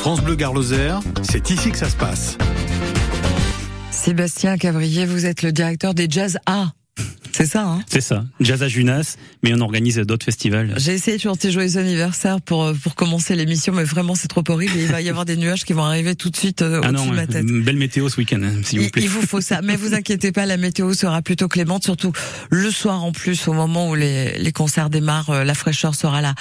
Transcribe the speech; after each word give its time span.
France 0.00 0.22
Bleu 0.22 0.34
Garloser, 0.34 0.94
c'est 1.22 1.50
ici 1.50 1.70
que 1.70 1.76
ça 1.76 1.90
se 1.90 1.94
passe. 1.94 2.38
Sébastien 3.90 4.56
Cavrier, 4.56 5.04
vous 5.04 5.26
êtes 5.26 5.42
le 5.42 5.52
directeur 5.52 5.92
des 5.92 6.06
Jazz 6.08 6.38
A. 6.46 6.72
C'est 7.40 7.46
ça, 7.46 7.64
hein 7.64 7.82
C'est 7.86 8.02
ça. 8.02 8.26
Jazz 8.40 8.62
à 8.62 8.68
Junas, 8.68 9.16
mais 9.42 9.54
on 9.54 9.60
organise 9.60 9.96
d'autres 9.96 10.26
festivals. 10.26 10.74
J'ai 10.76 10.92
essayé 10.92 11.16
de 11.16 11.22
chanter 11.22 11.50
joyeux 11.50 11.78
anniversaire 11.78 12.42
pour 12.42 12.64
euh, 12.64 12.74
pour 12.74 12.94
commencer 12.94 13.34
l'émission, 13.34 13.72
mais 13.72 13.84
vraiment 13.84 14.14
c'est 14.14 14.28
trop 14.28 14.44
horrible. 14.46 14.76
Et 14.76 14.82
il 14.82 14.88
va 14.88 15.00
y 15.00 15.08
avoir 15.08 15.24
des 15.24 15.38
nuages 15.38 15.64
qui 15.64 15.72
vont 15.72 15.82
arriver 15.84 16.14
tout 16.14 16.28
de 16.28 16.36
suite 16.36 16.60
euh, 16.60 16.82
ah 16.84 16.90
au-dessus 16.90 17.08
de 17.08 17.14
ma 17.14 17.26
tête. 17.26 17.46
Une 17.48 17.62
belle 17.62 17.78
météo 17.78 18.10
ce 18.10 18.18
week-end, 18.18 18.42
hein, 18.42 18.60
s'il 18.62 18.80
vous 18.80 18.90
plaît. 18.90 19.02
il 19.02 19.08
vous 19.08 19.22
faut 19.22 19.40
ça, 19.40 19.62
mais 19.62 19.76
vous 19.76 19.94
inquiétez 19.94 20.32
pas, 20.32 20.44
la 20.44 20.58
météo 20.58 20.92
sera 20.92 21.22
plutôt 21.22 21.48
clémente, 21.48 21.82
surtout 21.82 22.12
le 22.50 22.70
soir 22.70 23.02
en 23.04 23.12
plus, 23.12 23.48
au 23.48 23.54
moment 23.54 23.88
où 23.88 23.94
les, 23.94 24.36
les 24.36 24.52
concerts 24.52 24.90
démarrent, 24.90 25.30
euh, 25.30 25.44
la 25.44 25.54
fraîcheur 25.54 25.94
sera 25.94 26.20
là. 26.20 26.34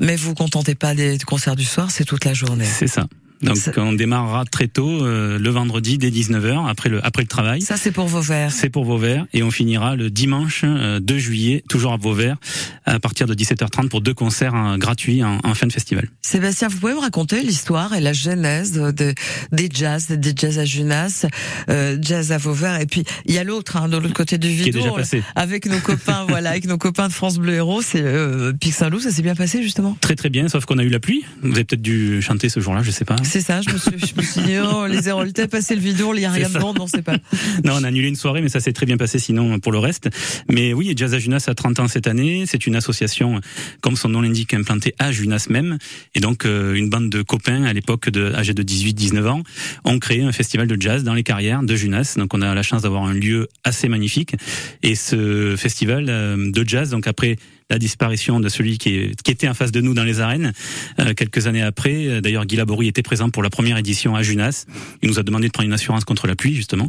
Mais 0.00 0.16
vous 0.16 0.32
contentez 0.32 0.74
pas 0.74 0.94
des 0.94 1.18
concerts 1.26 1.56
du 1.56 1.64
soir, 1.66 1.90
c'est 1.90 2.04
toute 2.04 2.24
la 2.24 2.32
journée. 2.32 2.64
C'est 2.64 2.88
ça. 2.88 3.06
Donc 3.42 3.56
Ça- 3.56 3.72
on 3.76 3.92
démarrera 3.92 4.44
très 4.44 4.68
tôt 4.68 4.88
euh, 5.04 5.38
le 5.38 5.50
vendredi 5.50 5.98
dès 5.98 6.10
19h 6.10 6.68
après 6.68 6.88
le 6.88 7.04
après 7.04 7.22
le 7.22 7.28
travail. 7.28 7.62
Ça 7.62 7.76
c'est 7.76 7.92
pour 7.92 8.06
verres. 8.08 8.52
C'est 8.52 8.68
pour 8.70 8.84
Vauvert 8.84 9.26
et 9.32 9.42
on 9.42 9.50
finira 9.50 9.96
le 9.96 10.10
dimanche 10.10 10.62
euh, 10.64 10.98
2 11.00 11.18
juillet 11.18 11.62
toujours 11.68 11.92
à 11.92 11.96
Vauvert 11.96 12.36
à 12.84 12.98
partir 12.98 13.26
de 13.26 13.34
17h30 13.34 13.88
pour 13.88 14.00
deux 14.00 14.14
concerts 14.14 14.54
hein, 14.54 14.78
gratuits 14.78 15.22
en, 15.22 15.38
en 15.44 15.54
fin 15.54 15.66
de 15.66 15.72
festival. 15.72 16.08
Sébastien, 16.22 16.68
vous 16.68 16.78
pouvez 16.78 16.94
me 16.94 17.00
raconter 17.00 17.42
l'histoire 17.42 17.94
et 17.94 18.00
la 18.00 18.12
genèse 18.12 18.72
de, 18.72 19.14
des 19.52 19.68
jazz, 19.72 20.08
des 20.08 20.32
jazz 20.34 20.58
à 20.58 20.64
Junas, 20.64 21.26
euh, 21.68 21.96
jazz 22.00 22.32
à 22.32 22.38
Vauvert, 22.38 22.80
et 22.80 22.86
puis 22.86 23.04
il 23.26 23.34
y 23.34 23.38
a 23.38 23.44
l'autre, 23.44 23.76
hein, 23.76 23.88
de 23.88 23.96
l'autre 23.96 24.14
côté 24.14 24.38
du 24.38 24.48
passé. 24.96 25.22
avec 25.36 25.66
nos 25.66 25.78
copains, 25.80 26.24
voilà, 26.28 26.50
avec 26.50 26.66
nos 26.66 26.78
copains 26.78 27.08
de 27.08 27.12
France 27.12 27.38
Bleu 27.38 27.54
Héros, 27.54 27.82
c'est 27.82 28.02
euh, 28.02 28.52
Pic 28.52 28.72
Saint-Loup, 28.72 29.00
ça 29.00 29.10
s'est 29.10 29.22
bien 29.22 29.34
passé 29.34 29.62
justement? 29.62 29.96
Très 30.00 30.16
très 30.16 30.30
bien, 30.30 30.48
sauf 30.48 30.64
qu'on 30.64 30.78
a 30.78 30.82
eu 30.84 30.88
la 30.88 31.00
pluie. 31.00 31.24
Vous 31.42 31.52
avez 31.52 31.64
peut-être 31.64 31.82
dû 31.82 32.20
chanter 32.22 32.48
ce 32.48 32.60
jour-là, 32.60 32.82
je 32.82 32.90
sais 32.90 33.04
pas. 33.04 33.16
C'est 33.28 33.42
ça, 33.42 33.60
je 33.60 33.70
me 33.70 33.78
suis, 33.78 33.90
je 33.98 34.14
me 34.16 34.22
suis 34.22 34.40
dit, 34.40 34.56
oh, 34.58 34.86
les 34.86 35.06
Héroltais, 35.06 35.48
passer 35.48 35.74
le 35.74 35.82
vidéo, 35.82 36.14
il 36.14 36.22
y 36.22 36.24
a 36.24 36.30
rien 36.30 36.48
ça. 36.48 36.58
dedans, 36.58 36.72
non, 36.72 36.86
c'est 36.86 37.02
pas. 37.02 37.16
Non, 37.64 37.74
on 37.74 37.84
a 37.84 37.88
annulé 37.88 38.08
une 38.08 38.16
soirée, 38.16 38.40
mais 38.40 38.48
ça 38.48 38.60
s'est 38.60 38.72
très 38.72 38.86
bien 38.86 38.96
passé 38.96 39.18
sinon 39.18 39.58
pour 39.58 39.70
le 39.70 39.78
reste. 39.78 40.08
Mais 40.48 40.72
oui, 40.72 40.94
Jazz 40.96 41.12
à 41.12 41.18
Junas 41.18 41.44
a 41.46 41.54
30 41.54 41.80
ans 41.80 41.88
cette 41.88 42.06
année. 42.06 42.44
C'est 42.46 42.66
une 42.66 42.74
association, 42.74 43.40
comme 43.82 43.96
son 43.96 44.08
nom 44.08 44.22
l'indique, 44.22 44.54
implantée 44.54 44.94
à 44.98 45.12
Junas 45.12 45.46
même. 45.50 45.76
Et 46.14 46.20
donc, 46.20 46.46
euh, 46.46 46.74
une 46.74 46.88
bande 46.88 47.10
de 47.10 47.20
copains 47.20 47.64
à 47.64 47.72
l'époque 47.74 48.08
de, 48.08 48.32
âgés 48.34 48.54
de 48.54 48.62
18-19 48.62 49.26
ans 49.28 49.42
ont 49.84 49.98
créé 49.98 50.22
un 50.22 50.32
festival 50.32 50.66
de 50.66 50.80
jazz 50.80 51.04
dans 51.04 51.14
les 51.14 51.22
carrières 51.22 51.62
de 51.62 51.76
Junas. 51.76 52.14
Donc, 52.16 52.32
on 52.32 52.40
a 52.40 52.54
la 52.54 52.62
chance 52.62 52.82
d'avoir 52.82 53.04
un 53.04 53.14
lieu 53.14 53.48
assez 53.64 53.88
magnifique. 53.88 54.36
Et 54.82 54.94
ce 54.94 55.54
festival 55.58 56.06
euh, 56.08 56.50
de 56.50 56.66
jazz, 56.66 56.90
donc 56.90 57.06
après 57.06 57.36
la 57.70 57.78
disparition 57.78 58.40
de 58.40 58.48
celui 58.48 58.78
qui, 58.78 58.94
est- 58.96 59.22
qui 59.22 59.30
était 59.30 59.48
en 59.48 59.54
face 59.54 59.72
de 59.72 59.80
nous 59.80 59.92
dans 59.94 60.04
les 60.04 60.20
arènes. 60.20 60.52
Euh, 61.00 61.12
quelques 61.14 61.46
années 61.46 61.62
après, 61.62 62.06
euh, 62.06 62.20
d'ailleurs, 62.20 62.46
Guy 62.46 62.56
Laborie 62.56 62.88
était 62.88 63.02
présent 63.02 63.28
pour 63.30 63.42
la 63.42 63.50
première 63.50 63.76
édition 63.76 64.14
à 64.16 64.22
Junas. 64.22 64.64
Il 65.02 65.08
nous 65.10 65.18
a 65.18 65.22
demandé 65.22 65.48
de 65.48 65.52
prendre 65.52 65.66
une 65.66 65.74
assurance 65.74 66.04
contre 66.04 66.26
la 66.26 66.34
pluie, 66.34 66.54
justement. 66.54 66.88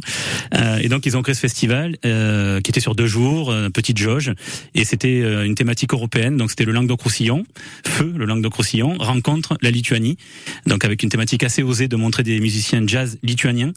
Euh, 0.54 0.78
et 0.78 0.88
donc, 0.88 1.04
ils 1.06 1.16
ont 1.16 1.22
créé 1.22 1.34
ce 1.34 1.40
festival 1.40 1.96
euh, 2.06 2.60
qui 2.62 2.70
était 2.70 2.80
sur 2.80 2.94
deux 2.94 3.06
jours, 3.06 3.50
euh, 3.50 3.68
petite 3.68 3.98
jauge, 3.98 4.32
et 4.74 4.84
c'était 4.84 5.20
euh, 5.22 5.44
une 5.44 5.54
thématique 5.54 5.92
européenne. 5.92 6.36
Donc, 6.38 6.50
c'était 6.50 6.64
le 6.64 6.72
Languedoc-Roussillon, 6.72 7.44
feu, 7.86 8.12
le 8.16 8.24
Languedoc-Roussillon, 8.24 8.96
rencontre 8.98 9.58
la 9.60 9.70
Lituanie. 9.70 10.16
Donc, 10.66 10.84
avec 10.86 11.02
une 11.02 11.10
thématique 11.10 11.42
assez 11.44 11.62
osée 11.62 11.88
de 11.88 11.96
montrer 11.96 12.22
des 12.22 12.40
musiciens 12.40 12.82
jazz 12.86 13.18
lituaniens. 13.22 13.72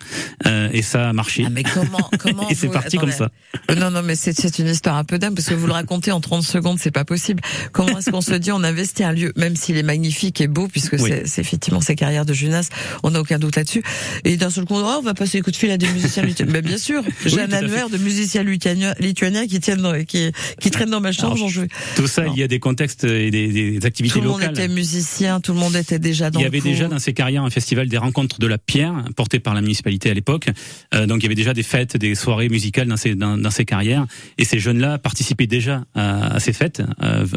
Euh, 0.48 0.70
et 0.72 0.82
ça 0.82 1.10
a 1.10 1.14
marché. 1.14 1.44
Ah, 1.46 1.50
mais 1.52 1.64
comment, 1.64 2.10
comment 2.20 2.48
et 2.50 2.56
c'est 2.56 2.70
parti 2.70 2.98
comme 2.98 3.12
ça. 3.12 3.30
Non, 3.76 3.92
non, 3.92 4.02
mais 4.04 4.16
c'est 4.16 4.34
c'est 4.34 4.58
une 4.60 4.68
histoire 4.68 4.96
un 4.96 5.04
peu 5.04 5.20
dingue 5.20 5.36
parce 5.36 5.50
que 5.50 5.54
vous 5.54 5.68
le 5.68 5.74
racontez 5.74 6.12
en 6.12 6.22
30 6.22 6.44
secondes, 6.44 6.80
c'est 6.80 6.92
pas 6.94 7.04
possible. 7.06 7.42
Comment 7.74 7.98
est-ce 8.00 8.10
qu'on 8.12 8.22
se 8.22 8.34
dit 8.36 8.52
on 8.52 8.64
investit 8.64 9.04
un 9.04 9.12
lieu, 9.12 9.34
même 9.36 9.56
s'il 9.56 9.76
est 9.78 9.84
magnifique 9.84 10.40
et 10.42 10.48
beau, 10.48 10.68
puisque 10.68 10.94
Oui. 11.00 11.12
c'est 11.26 11.42
effectivement 11.42 11.82
ces 11.82 11.96
carrières 11.96 12.26
de 12.26 12.34
Junas, 12.34 12.70
on 13.04 13.12
n'a 13.12 13.20
aucun 13.20 13.40
doute 13.40 13.56
là-dessus. 13.58 13.84
Et 14.24 14.38
d'un 14.38 14.50
seul 14.50 14.66
coup, 14.66 14.76
oh, 14.78 14.96
on 15.00 15.02
va 15.02 15.14
passer 15.14 15.40
les 15.40 15.42
coups 15.42 15.56
de 15.56 15.60
fil 15.60 15.72
à 15.72 15.78
des 15.78 15.88
musiciens 15.90 16.24
lituaniens. 16.24 16.54
Mais 16.54 16.62
bien 16.62 16.78
sûr, 16.78 17.04
j'ai 17.26 17.36
Oui, 17.36 17.42
un 17.42 17.52
annuaire 17.52 17.90
de 17.90 17.98
musiciens 17.98 18.44
lituaniens, 18.44 18.94
lituaniens 19.00 19.48
qui 19.48 19.60
tiennent, 19.60 19.82
dans- 19.82 20.04
qui, 20.06 20.32
qui 20.62 20.72
traînent 20.72 20.90
dans 20.92 21.02
ma 21.02 21.12
chambre. 21.12 21.36
Alors, 21.36 21.50
jouais. 21.50 21.68
Tout 21.96 22.08
ça, 22.08 22.26
il 22.28 22.38
y 22.38 22.44
a 22.44 22.48
des 22.48 22.60
contextes 22.60 23.04
et 23.04 23.32
des, 23.32 23.48
des 23.48 23.86
activités 23.86 24.14
Tout 24.14 24.22
le 24.22 24.30
monde 24.30 24.40
locales. 24.42 24.54
était 24.60 24.68
musicien, 24.68 25.40
tout 25.42 25.54
le 25.54 25.60
monde 25.60 25.76
était 25.76 26.00
déjà 26.00 26.30
dans 26.30 26.40
Il 26.40 26.44
y 26.44 26.46
avait 26.46 26.62
déjà 26.62 26.88
dans 26.88 27.00
ces 27.00 27.14
carrières 27.14 27.44
un 27.44 27.50
festival 27.50 27.88
des 27.90 27.98
rencontres 27.98 28.40
de 28.40 28.48
la 28.48 28.58
pierre 28.58 28.94
porté 29.16 29.40
par 29.40 29.54
la 29.56 29.62
municipalité 29.62 30.10
à 30.10 30.14
l'époque. 30.14 30.50
Euh, 30.94 31.06
donc 31.08 31.20
il 31.20 31.24
y 31.24 31.26
avait 31.26 31.36
déjà 31.36 31.54
des 31.54 31.64
fêtes, 31.64 31.98
des 31.98 32.14
soirées 32.16 32.50
musicales 32.50 32.88
dans 32.88 32.98
ces 32.98 33.16
dans, 33.16 33.38
dans 33.38 33.50
ces 33.52 33.66
carrières. 33.66 34.06
Et 34.38 34.46
ces 34.46 34.60
jeunes-là 34.60 34.98
participaient 35.00 35.48
déjà 35.48 35.84
à, 35.96 36.36
à 36.36 36.40
ces 36.40 36.54
fêtes, 36.54 36.83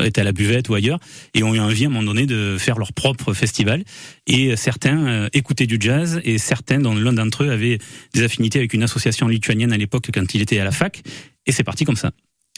étaient 0.05 0.21
à 0.21 0.25
la 0.25 0.33
buvette 0.33 0.69
ou 0.69 0.75
ailleurs, 0.75 0.99
et 1.35 1.43
ont 1.43 1.55
eu 1.55 1.61
envie 1.61 1.85
à 1.85 1.89
un 1.89 1.91
moment 1.91 2.05
donné 2.05 2.27
de 2.27 2.57
faire 2.59 2.79
leur 2.79 2.93
propre 2.93 3.33
festival. 3.35 3.85
Et 4.27 4.57
certains 4.57 5.07
euh, 5.07 5.29
écoutaient 5.33 5.67
du 5.67 5.79
jazz, 5.81 6.21
et 6.25 6.39
certains, 6.39 6.79
dont 6.79 6.95
l'un 6.95 7.13
d'entre 7.13 7.45
eux 7.45 7.51
avait 7.51 7.79
des 8.15 8.23
affinités 8.23 8.59
avec 8.59 8.75
une 8.75 8.83
association 8.83 9.29
lituanienne 9.29 9.73
à 9.73 9.77
l'époque 9.77 10.09
quand 10.13 10.35
il 10.35 10.43
était 10.43 10.59
à 10.59 10.65
la 10.65 10.73
fac. 10.73 11.03
Et 11.47 11.53
c'est 11.53 11.65
parti 11.65 11.85
comme 11.85 11.97
ça. 11.97 12.11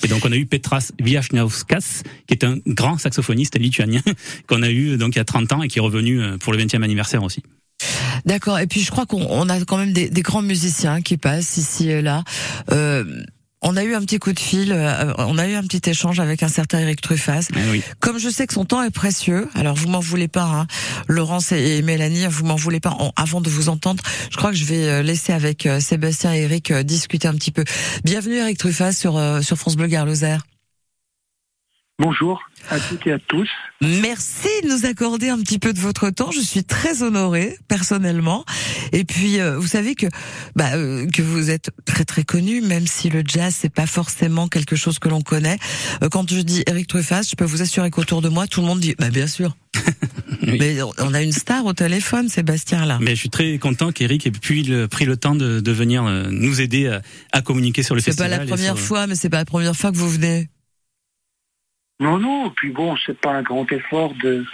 Et 0.05 0.09
donc 0.09 0.25
on 0.25 0.31
a 0.31 0.37
eu 0.37 0.47
Petras 0.47 0.93
Vyachnauskas, 1.01 2.03
qui 2.27 2.35
est 2.35 2.45
un 2.45 2.59
grand 2.67 2.99
saxophoniste 2.99 3.59
lituanien 3.59 4.01
qu'on 4.47 4.63
a 4.63 4.71
eu 4.71 4.97
donc 4.97 5.17
il 5.17 5.19
y 5.19 5.21
a 5.21 5.25
30 5.25 5.53
ans 5.53 5.63
et 5.63 5.69
qui 5.69 5.79
est 5.79 5.83
revenu 5.83 6.21
euh, 6.21 6.37
pour 6.39 6.53
le 6.53 6.59
20e 6.59 6.83
anniversaire 6.83 7.23
aussi. 7.23 7.43
D'accord. 8.25 8.59
Et 8.59 8.67
puis 8.67 8.81
je 8.81 8.91
crois 8.91 9.07
qu'on 9.07 9.27
on 9.29 9.49
a 9.49 9.65
quand 9.65 9.79
même 9.79 9.93
des, 9.93 10.11
grands 10.23 10.43
musiciens 10.43 11.01
qui 11.03 11.17
passent 11.17 11.57
ici 11.57 11.89
et 11.89 12.03
là. 12.03 12.25
Euh, 12.71 13.05
on 13.63 13.77
a 13.77 13.85
eu 13.85 13.95
un 13.95 14.01
petit 14.01 14.19
coup 14.19 14.33
de 14.33 14.39
fil, 14.39 14.73
euh, 14.73 15.13
on 15.19 15.39
a 15.39 15.49
eu 15.49 15.55
un 15.55 15.63
petit 15.63 15.91
échange 15.91 16.21
avec 16.21 16.43
un 16.43 16.49
certain 16.49 16.79
Eric 16.79 17.01
Truffaz. 17.01 17.49
Eh 17.55 17.71
oui. 17.71 17.83
Comme 18.01 18.19
je 18.19 18.29
sais 18.29 18.47
que 18.47 18.55
son 18.55 18.65
temps 18.65 18.83
est 18.83 18.91
précieux, 18.91 19.49
alors 19.55 19.75
vous 19.75 19.89
m'en 19.89 20.01
voulez 20.01 20.29
pas, 20.29 20.45
hein, 20.45 20.67
Laurence 21.09 21.53
et, 21.53 21.79
et 21.79 21.83
Mélanie, 21.83 22.27
vous 22.29 22.45
m'en 22.45 22.57
voulez 22.57 22.81
pas. 22.81 22.97
Avant 23.17 23.41
de 23.41 23.51
vous 23.51 23.69
entendre, 23.69 24.03
je 24.31 24.37
crois 24.37 24.51
que 24.51 24.57
je 24.57 24.65
vais 24.65 24.89
euh, 24.89 25.03
laisser 25.03 25.33
avec 25.33 25.67
euh, 25.67 25.81
Sébastien 25.81 26.35
et 26.35 26.43
Eric 26.43 26.71
euh, 26.71 26.83
discuter 26.83 27.29
un 27.29 27.35
petit 27.35 27.51
peu. 27.51 27.65
Bienvenue 28.05 28.37
Eric 28.37 28.59
Truffaz 28.59 28.93
sur 28.93 29.17
euh, 29.17 29.43
sur 29.43 29.57
France 29.57 29.77
Bleu 29.77 29.89
Garloser. 29.89 30.37
Bonjour 32.03 32.41
à 32.71 32.79
toutes 32.79 33.05
et 33.09 33.13
à 33.13 33.19
tous. 33.19 33.49
Merci 33.81 34.47
de 34.63 34.69
nous 34.69 34.87
accorder 34.87 35.31
un 35.31 35.39
petit 35.41 35.59
peu 35.59 35.73
de 35.73 35.81
votre 35.81 36.11
temps. 36.11 36.31
Je 36.31 36.39
suis 36.39 36.63
très 36.63 37.03
honorée 37.03 37.59
personnellement. 37.67 38.45
Et 38.93 39.03
puis 39.05 39.41
euh, 39.41 39.59
vous 39.59 39.67
savez 39.67 39.97
que 39.97 40.07
bah, 40.55 40.75
euh, 40.75 41.09
que 41.09 41.23
vous 41.23 41.51
êtes 41.51 41.71
très 41.87 42.05
très 42.05 42.23
connu, 42.23 42.61
même 42.61 42.87
si 42.87 43.09
le 43.11 43.23
jazz 43.27 43.53
c'est 43.59 43.73
pas 43.73 43.87
forcément 43.89 44.47
quelque 44.47 44.77
chose 44.77 45.01
que 45.01 45.09
l'on 45.09 45.23
connaît. 45.23 45.59
Euh, 46.05 46.09
quand 46.09 46.31
je 46.31 46.39
dis 46.39 46.63
Eric 46.69 46.87
Truffaz, 46.87 47.23
je 47.31 47.35
peux 47.35 47.45
vous 47.45 47.63
assurer 47.63 47.91
qu'autour 47.91 48.23
de 48.23 48.29
moi 48.29 48.47
tout 48.47 48.61
le 48.61 48.69
monde 48.69 48.79
dit 48.79 48.95
bah 48.99 49.11
bien 49.11 49.27
sûr. 49.27 49.57
Oui. 50.41 50.57
Mais 50.61 50.77
on 50.99 51.15
a 51.15 51.21
une 51.23 51.33
star 51.33 51.67
au 51.67 51.73
téléphone, 51.73 52.29
Sébastien 52.29 52.87
là. 52.87 52.99
Mais 53.03 53.11
je 53.17 53.21
suis 53.21 53.29
très 53.29 53.59
content 53.59 53.91
qu'Eric 53.91 54.25
ait 54.27 54.31
pu 54.31 54.63
le- 54.63 54.87
pris 54.87 55.05
le 55.05 55.17
temps 55.17 55.35
de, 55.35 55.59
de 55.59 55.73
venir 55.73 56.05
euh, 56.07 56.29
nous 56.31 56.61
aider 56.61 56.87
à, 56.87 57.03
à 57.33 57.43
communiquer 57.43 57.83
sur 57.83 57.95
le 57.97 58.01
C'est 58.01 58.17
pas 58.17 58.25
festival. 58.29 58.47
la 58.47 58.55
première 58.55 58.77
sur- 58.77 58.87
fois, 58.87 59.07
mais 59.09 59.15
c'est 59.17 59.29
pas 59.29 59.39
la 59.39 59.45
première 59.45 59.75
fois 59.75 59.91
que 59.91 59.97
vous 59.97 60.09
venez. 60.09 60.49
Non, 62.01 62.19
non, 62.19 62.51
puis 62.51 62.71
bon, 62.71 62.97
c'est 63.05 63.19
pas 63.19 63.33
un 63.33 63.43
grand 63.43 63.71
effort 63.73 64.15
de, 64.23 64.45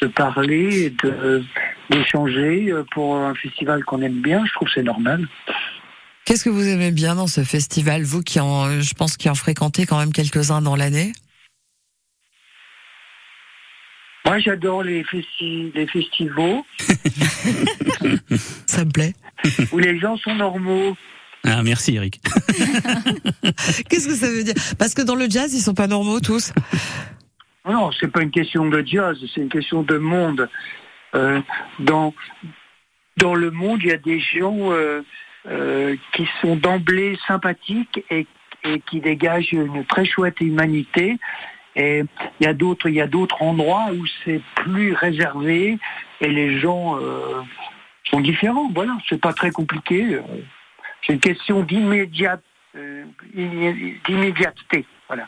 de 0.00 0.06
parler, 0.06 0.90
de 1.02 1.44
d'échanger 1.90 2.72
euh, 2.72 2.84
pour 2.92 3.16
un 3.16 3.34
festival 3.34 3.84
qu'on 3.84 4.02
aime 4.02 4.20
bien. 4.22 4.44
Je 4.46 4.52
trouve 4.54 4.68
que 4.68 4.74
c'est 4.74 4.82
normal. 4.82 5.28
Qu'est-ce 6.24 6.44
que 6.44 6.50
vous 6.50 6.66
aimez 6.66 6.90
bien 6.90 7.14
dans 7.14 7.28
ce 7.28 7.44
festival, 7.44 8.02
vous 8.02 8.22
qui 8.22 8.40
en, 8.40 8.80
je 8.80 8.94
pense, 8.94 9.16
qui 9.16 9.28
en 9.28 9.34
fréquentez 9.34 9.86
quand 9.86 9.98
même 9.98 10.12
quelques-uns 10.12 10.62
dans 10.62 10.74
l'année? 10.74 11.12
Moi, 14.24 14.40
j'adore 14.40 14.82
les, 14.82 15.04
festi 15.04 15.70
les 15.72 15.86
festivals 15.86 16.62
Ça 18.66 18.84
me 18.84 18.90
plaît. 18.90 19.14
où 19.70 19.78
les 19.78 20.00
gens 20.00 20.16
sont 20.16 20.34
normaux. 20.34 20.96
Ah 21.46 21.62
merci 21.62 21.96
Eric. 21.96 22.20
Qu'est-ce 23.88 24.08
que 24.08 24.14
ça 24.14 24.28
veut 24.28 24.42
dire? 24.42 24.54
Parce 24.78 24.94
que 24.94 25.02
dans 25.02 25.14
le 25.14 25.28
jazz, 25.30 25.54
ils 25.54 25.60
sont 25.60 25.74
pas 25.74 25.86
normaux 25.86 26.20
tous. 26.20 26.52
Non, 27.68 27.90
c'est 27.98 28.08
pas 28.08 28.22
une 28.22 28.30
question 28.30 28.66
de 28.66 28.82
jazz, 28.84 29.16
c'est 29.34 29.40
une 29.40 29.48
question 29.48 29.82
de 29.82 29.96
monde. 29.98 30.48
Euh, 31.14 31.40
dans 31.78 32.12
dans 33.16 33.34
le 33.34 33.50
monde, 33.50 33.80
il 33.82 33.88
y 33.88 33.92
a 33.92 33.96
des 33.96 34.20
gens 34.20 34.72
euh, 34.72 35.02
euh, 35.48 35.96
qui 36.12 36.28
sont 36.40 36.56
d'emblée 36.56 37.18
sympathiques 37.26 38.04
et, 38.10 38.26
et 38.64 38.80
qui 38.80 39.00
dégagent 39.00 39.52
une 39.52 39.84
très 39.86 40.04
chouette 40.04 40.40
humanité. 40.40 41.16
Et 41.76 42.02
il 42.40 42.44
y 42.44 42.48
a 42.48 42.54
d'autres, 42.54 42.88
il 42.88 42.94
y 42.94 43.00
a 43.00 43.06
d'autres 43.06 43.42
endroits 43.42 43.86
où 43.92 44.04
c'est 44.24 44.40
plus 44.56 44.92
réservé 44.92 45.78
et 46.20 46.28
les 46.28 46.58
gens 46.58 46.98
euh, 46.98 47.42
sont 48.10 48.20
différents. 48.20 48.70
Voilà, 48.74 48.96
c'est 49.08 49.20
pas 49.20 49.32
très 49.32 49.50
compliqué. 49.50 50.18
C'est 51.06 51.12
une 51.14 51.20
question 51.20 51.62
d'immédiat, 51.62 52.40
euh, 52.76 53.04
d'immédiateté. 54.06 54.84
Voilà. 55.08 55.26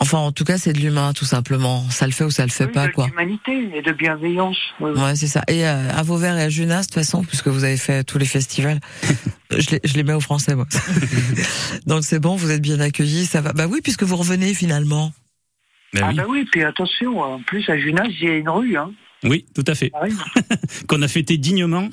Enfin, 0.00 0.18
en 0.18 0.32
tout 0.32 0.44
cas, 0.44 0.58
c'est 0.58 0.72
de 0.72 0.80
l'humain, 0.80 1.12
tout 1.14 1.24
simplement. 1.24 1.80
Ça 1.88 2.04
le 2.06 2.12
fait 2.12 2.24
ou 2.24 2.30
ça 2.30 2.44
le 2.44 2.50
fait 2.50 2.66
Oui, 2.66 2.72
pas, 2.72 2.88
de 2.88 2.92
quoi. 2.92 3.06
l'humanité 3.06 3.70
et 3.74 3.80
de 3.80 3.92
bienveillance. 3.92 4.58
Oui, 4.80 4.90
oui. 4.94 5.00
Ouais, 5.00 5.16
c'est 5.16 5.28
ça. 5.28 5.42
Et 5.48 5.66
euh, 5.66 5.88
à 5.90 6.02
Vauvert 6.02 6.36
et 6.36 6.42
à 6.42 6.48
Junas, 6.50 6.80
de 6.82 6.86
toute 6.86 6.94
façon, 6.94 7.22
puisque 7.24 7.48
vous 7.48 7.64
avez 7.64 7.76
fait 7.78 8.04
tous 8.04 8.18
les 8.18 8.26
festivals, 8.26 8.80
je 9.50 9.70
les, 9.70 9.80
je 9.84 9.94
les 9.94 10.02
mets 10.02 10.12
au 10.12 10.20
français, 10.20 10.54
moi. 10.56 10.66
Donc 11.86 12.04
c'est 12.04 12.18
bon, 12.18 12.36
vous 12.36 12.50
êtes 12.50 12.60
bien 12.60 12.80
accueillis, 12.80 13.24
ça 13.24 13.40
va. 13.40 13.52
Bah 13.52 13.66
oui, 13.70 13.80
puisque 13.82 14.02
vous 14.02 14.16
revenez 14.16 14.52
finalement. 14.52 15.12
Ben 15.94 16.00
Ah 16.02 16.08
oui. 16.08 16.14
bah 16.16 16.24
oui, 16.28 16.44
puis 16.50 16.64
attention, 16.64 17.20
en 17.20 17.40
plus 17.40 17.66
à 17.70 17.78
Junas, 17.78 18.06
il 18.08 18.24
y 18.24 18.28
a 18.28 18.36
une 18.36 18.48
rue. 18.48 18.76
Hein. 18.76 18.92
Oui, 19.24 19.46
tout 19.54 19.64
à 19.66 19.74
fait. 19.74 19.90
Ah. 19.94 20.04
Qu'on 20.88 21.00
a 21.02 21.08
fêté 21.08 21.36
dignement 21.38 21.88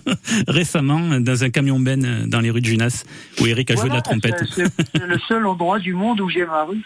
récemment 0.48 1.20
dans 1.20 1.44
un 1.44 1.50
camion 1.50 1.78
ben 1.80 2.26
dans 2.26 2.40
les 2.40 2.50
rues 2.50 2.60
de 2.60 2.66
Junas 2.66 3.04
où 3.40 3.46
Eric 3.46 3.70
a 3.72 3.76
joué 3.76 3.88
de 3.88 3.94
la 3.94 4.02
trompette. 4.02 4.42
c'est- 4.54 4.64
le 5.04 5.18
seul 5.28 5.46
endroit 5.46 5.78
du 5.78 5.94
monde 5.94 6.20
où 6.20 6.28
j'ai 6.30 6.44
ma 6.46 6.64
rue. 6.64 6.82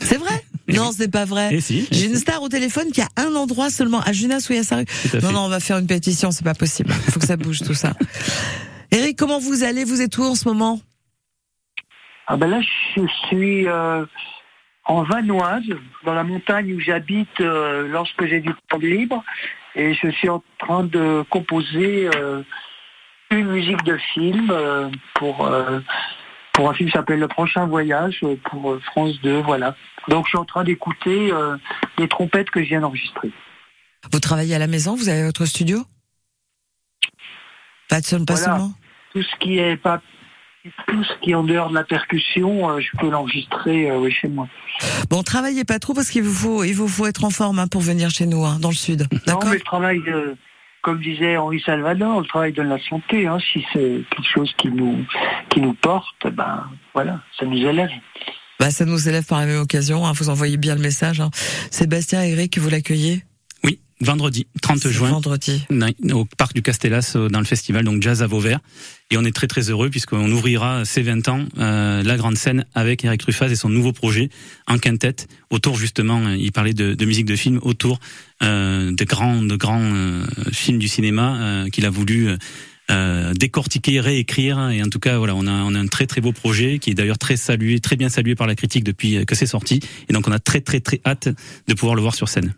C'est 0.00 0.16
vrai? 0.16 0.42
Non, 0.68 0.92
c'est 0.92 1.10
pas 1.10 1.24
vrai. 1.24 1.54
Et 1.54 1.60
si, 1.60 1.86
J'ai 1.90 2.06
une 2.06 2.16
star 2.16 2.42
au 2.42 2.48
téléphone 2.48 2.90
qui 2.90 3.00
a 3.00 3.08
un 3.16 3.34
endroit 3.34 3.70
seulement 3.70 4.00
à 4.00 4.12
Junas 4.12 4.46
où 4.48 4.52
il 4.52 4.56
y 4.56 4.58
a 4.58 4.62
sa 4.64 4.76
rue. 4.76 4.84
Non, 5.22 5.32
non, 5.32 5.40
on 5.40 5.48
va 5.48 5.60
faire 5.60 5.78
une 5.78 5.86
pétition, 5.86 6.30
c'est 6.30 6.44
pas 6.44 6.54
possible. 6.54 6.90
Il 7.06 7.12
faut 7.12 7.20
que 7.20 7.26
ça 7.26 7.36
bouge 7.36 7.60
tout 7.60 7.74
ça. 7.74 7.92
Eric, 8.90 9.16
comment 9.18 9.38
vous 9.38 9.62
allez? 9.64 9.84
Vous 9.84 10.00
êtes 10.00 10.16
où 10.18 10.22
en 10.24 10.34
ce 10.34 10.48
moment? 10.48 10.80
Ah 12.26 12.36
ben 12.36 12.46
là, 12.48 12.60
je 12.96 13.02
suis 13.28 13.66
euh, 13.68 14.04
en 14.88 15.02
Vanoise, 15.04 15.62
dans 16.04 16.14
la 16.14 16.24
montagne 16.24 16.74
où 16.74 16.80
j'habite 16.80 17.40
euh, 17.40 17.86
lorsque 17.88 18.26
j'ai 18.26 18.40
du 18.40 18.50
temps 18.68 18.78
libre, 18.78 19.22
et 19.76 19.94
je 19.94 20.08
suis 20.08 20.28
en 20.28 20.42
train 20.58 20.82
de 20.82 21.24
composer 21.30 22.08
euh, 22.16 22.42
une 23.30 23.46
musique 23.48 23.82
de 23.84 23.96
film 24.14 24.48
euh, 24.50 24.88
pour 25.14 25.48
pour 26.54 26.70
un 26.70 26.74
film 26.74 26.88
qui 26.90 26.96
s'appelle 26.96 27.20
Le 27.20 27.28
Prochain 27.28 27.66
Voyage 27.66 28.24
pour 28.50 28.76
France 28.86 29.20
2, 29.22 29.42
voilà. 29.42 29.76
Donc 30.08 30.24
je 30.24 30.30
suis 30.30 30.38
en 30.38 30.44
train 30.44 30.64
d'écouter 30.64 31.30
les 31.98 32.08
trompettes 32.08 32.50
que 32.50 32.60
je 32.64 32.68
viens 32.70 32.80
d'enregistrer. 32.80 33.30
Vous 34.10 34.18
travaillez 34.18 34.56
à 34.56 34.58
la 34.58 34.66
maison 34.66 34.96
Vous 34.96 35.08
avez 35.08 35.22
votre 35.22 35.44
studio? 35.46 35.84
Pas, 37.88 38.00
de 38.00 38.06
seul- 38.06 38.24
pas 38.24 38.34
Voilà. 38.34 38.46
seulement? 38.52 38.72
Tout 39.12 39.22
ce 39.22 39.36
qui 39.36 39.58
est 39.58 39.76
pas 39.76 40.00
tout 40.86 41.04
ce 41.04 41.12
qui 41.20 41.30
est 41.30 41.34
en 41.34 41.44
dehors 41.44 41.70
de 41.70 41.74
la 41.74 41.84
percussion, 41.84 42.70
euh, 42.70 42.80
je 42.80 42.88
peux 42.98 43.10
l'enregistrer 43.10 43.90
euh, 43.90 43.98
oui, 43.98 44.12
chez 44.12 44.28
moi. 44.28 44.48
Bon, 45.10 45.22
travaillez 45.22 45.64
pas 45.64 45.78
trop 45.78 45.94
parce 45.94 46.10
qu'il 46.10 46.22
vous 46.22 46.32
faut, 46.32 46.64
il 46.64 46.74
vous 46.74 46.88
faut 46.88 47.06
être 47.06 47.24
en 47.24 47.30
forme 47.30 47.58
hein, 47.58 47.66
pour 47.66 47.80
venir 47.80 48.10
chez 48.10 48.26
nous, 48.26 48.44
hein, 48.44 48.58
dans 48.60 48.68
le 48.68 48.74
sud. 48.74 49.06
Non, 49.26 49.38
mais 49.44 49.54
le 49.54 49.60
travail, 49.60 50.00
euh, 50.08 50.34
comme 50.82 51.00
disait 51.00 51.36
Henri 51.36 51.60
Salvador, 51.64 52.20
le 52.20 52.26
travail 52.26 52.52
donne 52.52 52.68
la 52.68 52.78
santé. 52.80 53.26
Hein, 53.26 53.38
si 53.52 53.64
c'est 53.72 54.02
quelque 54.10 54.28
chose 54.32 54.52
qui 54.58 54.68
nous, 54.68 55.04
qui 55.50 55.60
nous 55.60 55.74
porte, 55.74 56.26
ben 56.32 56.64
voilà, 56.94 57.20
ça 57.38 57.46
nous 57.46 57.58
élève. 57.58 57.90
Bah, 58.60 58.70
ça 58.70 58.84
nous 58.84 59.08
élève 59.08 59.24
par 59.24 59.40
la 59.40 59.46
même 59.46 59.60
occasion. 59.60 60.02
Vous 60.12 60.30
envoyez 60.30 60.56
bien 60.56 60.74
le 60.74 60.80
message. 60.80 61.22
Sébastien, 61.70 62.22
Eric, 62.22 62.58
vous 62.58 62.70
l'accueillez? 62.70 63.22
Vendredi 64.00 64.46
30 64.62 64.78
C'est 64.78 64.90
juin. 64.92 65.10
Vendredi. 65.10 65.64
au 66.12 66.24
parc 66.24 66.54
du 66.54 66.62
Castellas 66.62 67.14
euh, 67.16 67.28
dans 67.28 67.40
le 67.40 67.44
festival 67.44 67.84
donc 67.84 68.02
Jazz 68.02 68.22
à 68.22 68.26
Vauvert 68.26 68.60
et 69.10 69.16
on 69.16 69.24
est 69.24 69.34
très 69.34 69.46
très 69.46 69.70
heureux 69.70 69.90
puisqu'on 69.90 70.30
ouvrira 70.30 70.84
ces 70.84 71.02
20 71.02 71.28
ans 71.28 71.44
euh, 71.58 72.02
la 72.02 72.16
grande 72.16 72.36
scène 72.36 72.64
avec 72.74 73.04
Eric 73.04 73.20
Truffaz 73.20 73.50
et 73.50 73.56
son 73.56 73.68
nouveau 73.68 73.92
projet 73.92 74.30
en 74.66 74.78
quintette 74.78 75.28
autour 75.50 75.76
justement 75.76 76.20
euh, 76.20 76.36
il 76.36 76.52
parlait 76.52 76.74
de, 76.74 76.94
de 76.94 77.04
musique 77.04 77.26
de 77.26 77.36
film 77.36 77.58
autour 77.62 77.98
euh, 78.42 78.92
de 78.92 79.04
grands 79.04 79.42
de 79.42 79.56
grands 79.56 79.80
euh, 79.82 80.24
films 80.52 80.78
du 80.78 80.88
cinéma 80.88 81.36
euh, 81.40 81.68
qu'il 81.68 81.84
a 81.84 81.90
voulu 81.90 82.28
euh, 82.90 83.34
décortiquer, 83.34 84.00
réécrire 84.00 84.70
et 84.70 84.82
en 84.82 84.88
tout 84.88 85.00
cas 85.00 85.18
voilà 85.18 85.34
on 85.34 85.46
a 85.46 85.52
on 85.52 85.74
a 85.74 85.78
un 85.78 85.86
très 85.88 86.06
très 86.06 86.20
beau 86.20 86.32
projet 86.32 86.78
qui 86.78 86.90
est 86.90 86.94
d'ailleurs 86.94 87.18
très 87.18 87.36
salué, 87.36 87.80
très 87.80 87.96
bien 87.96 88.08
salué 88.08 88.34
par 88.34 88.46
la 88.46 88.54
critique 88.54 88.84
depuis 88.84 89.26
que 89.26 89.34
c'est 89.34 89.46
sorti 89.46 89.80
et 90.08 90.12
donc 90.12 90.26
on 90.28 90.32
a 90.32 90.38
très 90.38 90.60
très 90.60 90.80
très 90.80 91.00
hâte 91.04 91.28
de 91.66 91.74
pouvoir 91.74 91.96
le 91.96 92.00
voir 92.00 92.14
sur 92.14 92.28
scène. 92.28 92.54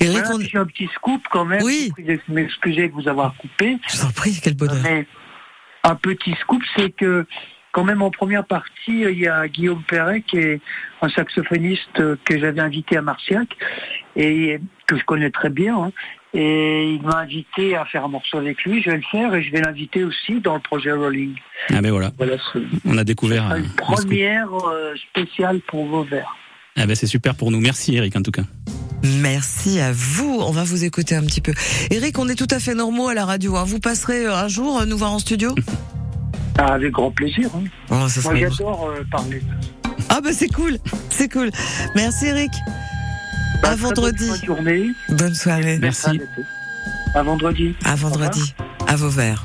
Eric, 0.00 0.12
Voilà, 0.24 0.34
on... 0.36 0.40
j'ai 0.40 0.58
un 0.58 0.66
petit 0.66 0.88
scoop 0.94 1.22
quand 1.30 1.44
même. 1.44 1.62
Oui. 1.62 1.90
Je 1.98 2.32
m'excuser 2.32 2.88
de 2.88 2.92
vous 2.92 3.08
avoir 3.08 3.34
coupé. 3.36 3.78
je 3.90 3.96
vous 3.98 4.04
en 4.06 4.10
prie, 4.10 4.38
quel 4.42 4.54
bonheur. 4.54 4.76
Mais 4.82 5.06
un 5.84 5.94
petit 5.94 6.34
scoop, 6.40 6.62
c'est 6.76 6.90
que 6.90 7.26
quand 7.72 7.84
même 7.84 8.02
en 8.02 8.10
première 8.10 8.44
partie, 8.44 9.02
il 9.02 9.18
y 9.18 9.28
a 9.28 9.46
Guillaume 9.48 9.82
Perret 9.84 10.22
qui 10.22 10.38
est 10.38 10.60
un 11.02 11.08
saxophoniste 11.08 12.00
euh, 12.00 12.16
que 12.24 12.38
j'avais 12.38 12.60
invité 12.60 12.96
à 12.96 13.02
Marciac 13.02 13.48
et 14.16 14.58
que 14.86 14.98
je 14.98 15.04
connais 15.04 15.30
très 15.30 15.50
bien. 15.50 15.76
hein. 15.84 15.92
Et 16.32 16.94
il 16.94 17.02
m'a 17.02 17.18
invité 17.18 17.74
à 17.76 17.84
faire 17.84 18.04
un 18.04 18.08
morceau 18.08 18.38
avec 18.38 18.62
lui. 18.62 18.80
Je 18.82 18.90
vais 18.90 18.96
le 18.96 19.02
faire 19.10 19.34
et 19.34 19.42
je 19.42 19.50
vais 19.50 19.60
l'inviter 19.60 20.04
aussi 20.04 20.40
dans 20.40 20.54
le 20.54 20.60
projet 20.60 20.92
Rolling. 20.92 21.34
Ah 21.72 21.80
ben 21.80 21.90
voilà, 21.90 22.12
on 22.84 22.96
a 22.98 23.02
découvert 23.04 23.50
euh, 23.50 23.56
une 23.58 23.68
première 23.70 24.48
euh, 24.68 24.94
spéciale 25.10 25.60
pour 25.66 25.86
vos 25.86 26.04
verres. 26.04 26.36
Ah 26.76 26.86
ben 26.86 26.94
c'est 26.94 27.06
super 27.08 27.34
pour 27.34 27.50
nous. 27.50 27.60
Merci 27.60 27.96
Eric 27.96 28.14
en 28.16 28.22
tout 28.22 28.30
cas. 28.30 28.42
Merci 29.02 29.80
à 29.80 29.92
vous. 29.92 30.38
On 30.40 30.50
va 30.50 30.64
vous 30.64 30.84
écouter 30.84 31.14
un 31.14 31.22
petit 31.22 31.40
peu. 31.40 31.52
Eric, 31.90 32.18
on 32.18 32.28
est 32.28 32.34
tout 32.34 32.46
à 32.50 32.58
fait 32.58 32.74
normaux 32.74 33.08
à 33.08 33.14
la 33.14 33.24
radio. 33.24 33.56
hein. 33.56 33.64
Vous 33.64 33.80
passerez 33.80 34.26
euh, 34.26 34.34
un 34.36 34.48
jour 34.48 34.80
euh, 34.80 34.86
nous 34.86 34.98
voir 34.98 35.12
en 35.12 35.18
studio? 35.18 35.54
Ah, 36.58 36.74
avec 36.74 36.92
grand 36.92 37.10
plaisir. 37.10 37.48
hein. 37.54 37.64
Oh, 37.90 38.08
ça 38.08 38.20
Moi, 38.20 38.32
serait- 38.32 38.50
j'adore 38.50 38.88
euh, 38.90 39.02
parler. 39.10 39.42
Ah 40.08 40.20
bah 40.20 40.30
c'est 40.32 40.48
cool, 40.48 40.76
c'est 41.08 41.30
cool. 41.30 41.50
Merci 41.94 42.26
Eric. 42.26 42.50
Bah, 43.62 43.70
à 43.70 43.76
bonne 43.76 43.80
vendredi. 43.94 44.30
journée. 44.44 44.90
Bonne 45.10 45.34
soirée. 45.34 45.78
Merci. 45.80 46.06
À 46.08 46.12
bientôt. 46.12 46.42
À 47.14 47.22
vendredi. 47.22 47.74
À 47.84 47.94
vendredi. 47.94 48.54
À 48.88 48.96
vos 48.96 49.08
verres. 49.08 49.44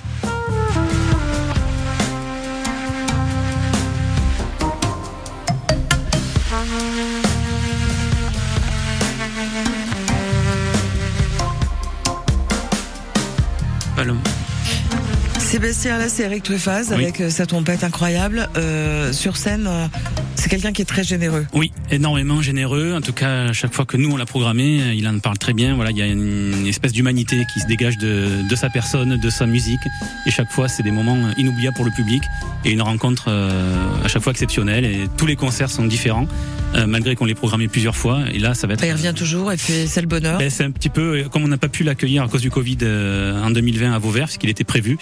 Là, 15.65 16.09
c'est 16.09 16.23
Eric 16.23 16.43
Truffaz 16.43 16.89
Oui. 16.89 16.93
avec 16.93 17.21
euh, 17.21 17.29
sa 17.31 17.47
trompette 17.47 17.83
incroyable. 17.83 18.47
Euh, 18.55 19.11
sur 19.11 19.35
scène, 19.35 19.65
euh, 19.67 19.87
c'est 20.35 20.47
quelqu'un 20.47 20.71
qui 20.71 20.83
est 20.83 20.85
très 20.85 21.03
généreux. 21.03 21.47
Oui, 21.53 21.71
énormément 21.89 22.39
généreux. 22.39 22.93
En 22.93 23.01
tout 23.01 23.13
cas, 23.13 23.51
chaque 23.51 23.73
fois 23.73 23.83
que 23.83 23.97
nous 23.97 24.11
on 24.11 24.17
l'a 24.17 24.27
programmé, 24.27 24.79
euh, 24.81 24.93
il 24.93 25.07
en 25.07 25.17
parle 25.17 25.39
très 25.39 25.53
bien. 25.53 25.73
Voilà, 25.73 25.89
il 25.89 25.97
y 25.97 26.03
a 26.03 26.05
une 26.05 26.67
espèce 26.67 26.91
d'humanité 26.91 27.45
qui 27.51 27.61
se 27.61 27.65
dégage 27.65 27.97
de, 27.97 28.47
de 28.47 28.55
sa 28.55 28.69
personne, 28.69 29.17
de 29.17 29.29
sa 29.31 29.47
musique. 29.47 29.79
Et 30.27 30.31
chaque 30.31 30.51
fois, 30.51 30.67
c'est 30.67 30.83
des 30.83 30.91
moments 30.91 31.17
inoubliables 31.37 31.75
pour 31.75 31.85
le 31.85 31.91
public 31.91 32.21
et 32.63 32.69
une 32.71 32.83
rencontre 32.83 33.25
euh, 33.29 34.03
à 34.03 34.07
chaque 34.07 34.21
fois 34.21 34.31
exceptionnelle. 34.31 34.85
Et 34.85 35.07
tous 35.17 35.25
les 35.25 35.35
concerts 35.35 35.71
sont 35.71 35.85
différents, 35.85 36.27
euh, 36.75 36.85
malgré 36.85 37.15
qu'on 37.15 37.25
les 37.25 37.33
programmé 37.33 37.67
plusieurs 37.67 37.95
fois. 37.95 38.19
Et 38.31 38.37
là, 38.37 38.53
ça 38.53 38.67
va 38.67 38.73
être. 38.75 38.85
Il 38.85 38.91
revient 38.91 39.13
toujours 39.15 39.51
et 39.51 39.57
c'est 39.57 40.01
le 40.01 40.07
bonheur. 40.07 40.37
Ben, 40.37 40.51
c'est 40.51 40.63
un 40.63 40.71
petit 40.71 40.89
peu 40.89 41.17
euh, 41.21 41.23
comme 41.29 41.43
on 41.43 41.47
n'a 41.47 41.57
pas 41.57 41.69
pu 41.69 41.83
l'accueillir 41.83 42.21
à 42.21 42.27
cause 42.27 42.41
du 42.41 42.51
Covid 42.51 42.77
euh, 42.83 43.41
en 43.43 43.49
2020 43.49 43.93
à 43.93 43.97
Vauvert, 43.97 44.25
puisqu'il 44.25 44.49
était 44.51 44.63
prévu. 44.63 44.97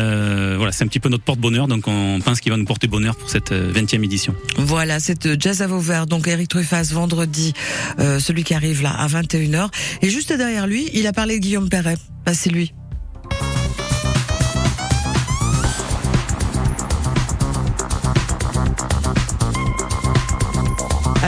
Euh, 0.00 0.54
voilà, 0.56 0.72
c'est 0.72 0.84
un 0.84 0.86
petit 0.86 1.00
peu 1.00 1.08
notre 1.08 1.24
porte-bonheur, 1.24 1.68
donc 1.68 1.86
on 1.86 2.20
pense 2.20 2.40
qu'il 2.40 2.50
va 2.50 2.58
nous 2.58 2.64
porter 2.64 2.86
bonheur 2.86 3.16
pour 3.16 3.28
cette 3.28 3.52
euh, 3.52 3.72
20e 3.72 4.02
édition. 4.04 4.34
Voilà, 4.56 5.00
c'est 5.00 5.26
euh, 5.26 5.36
Jazz 5.38 5.62
à 5.62 5.66
Vauvert, 5.66 6.06
donc 6.06 6.26
Eric 6.28 6.48
Truffaz, 6.48 6.92
vendredi, 6.92 7.52
euh, 7.98 8.18
celui 8.18 8.44
qui 8.44 8.54
arrive 8.54 8.82
là 8.82 8.92
à 8.92 9.06
21h. 9.06 9.68
Et 10.02 10.10
juste 10.10 10.32
derrière 10.32 10.66
lui, 10.66 10.88
il 10.94 11.06
a 11.06 11.12
parlé 11.12 11.38
de 11.38 11.42
Guillaume 11.42 11.68
Perret. 11.68 11.96
Bah, 12.24 12.34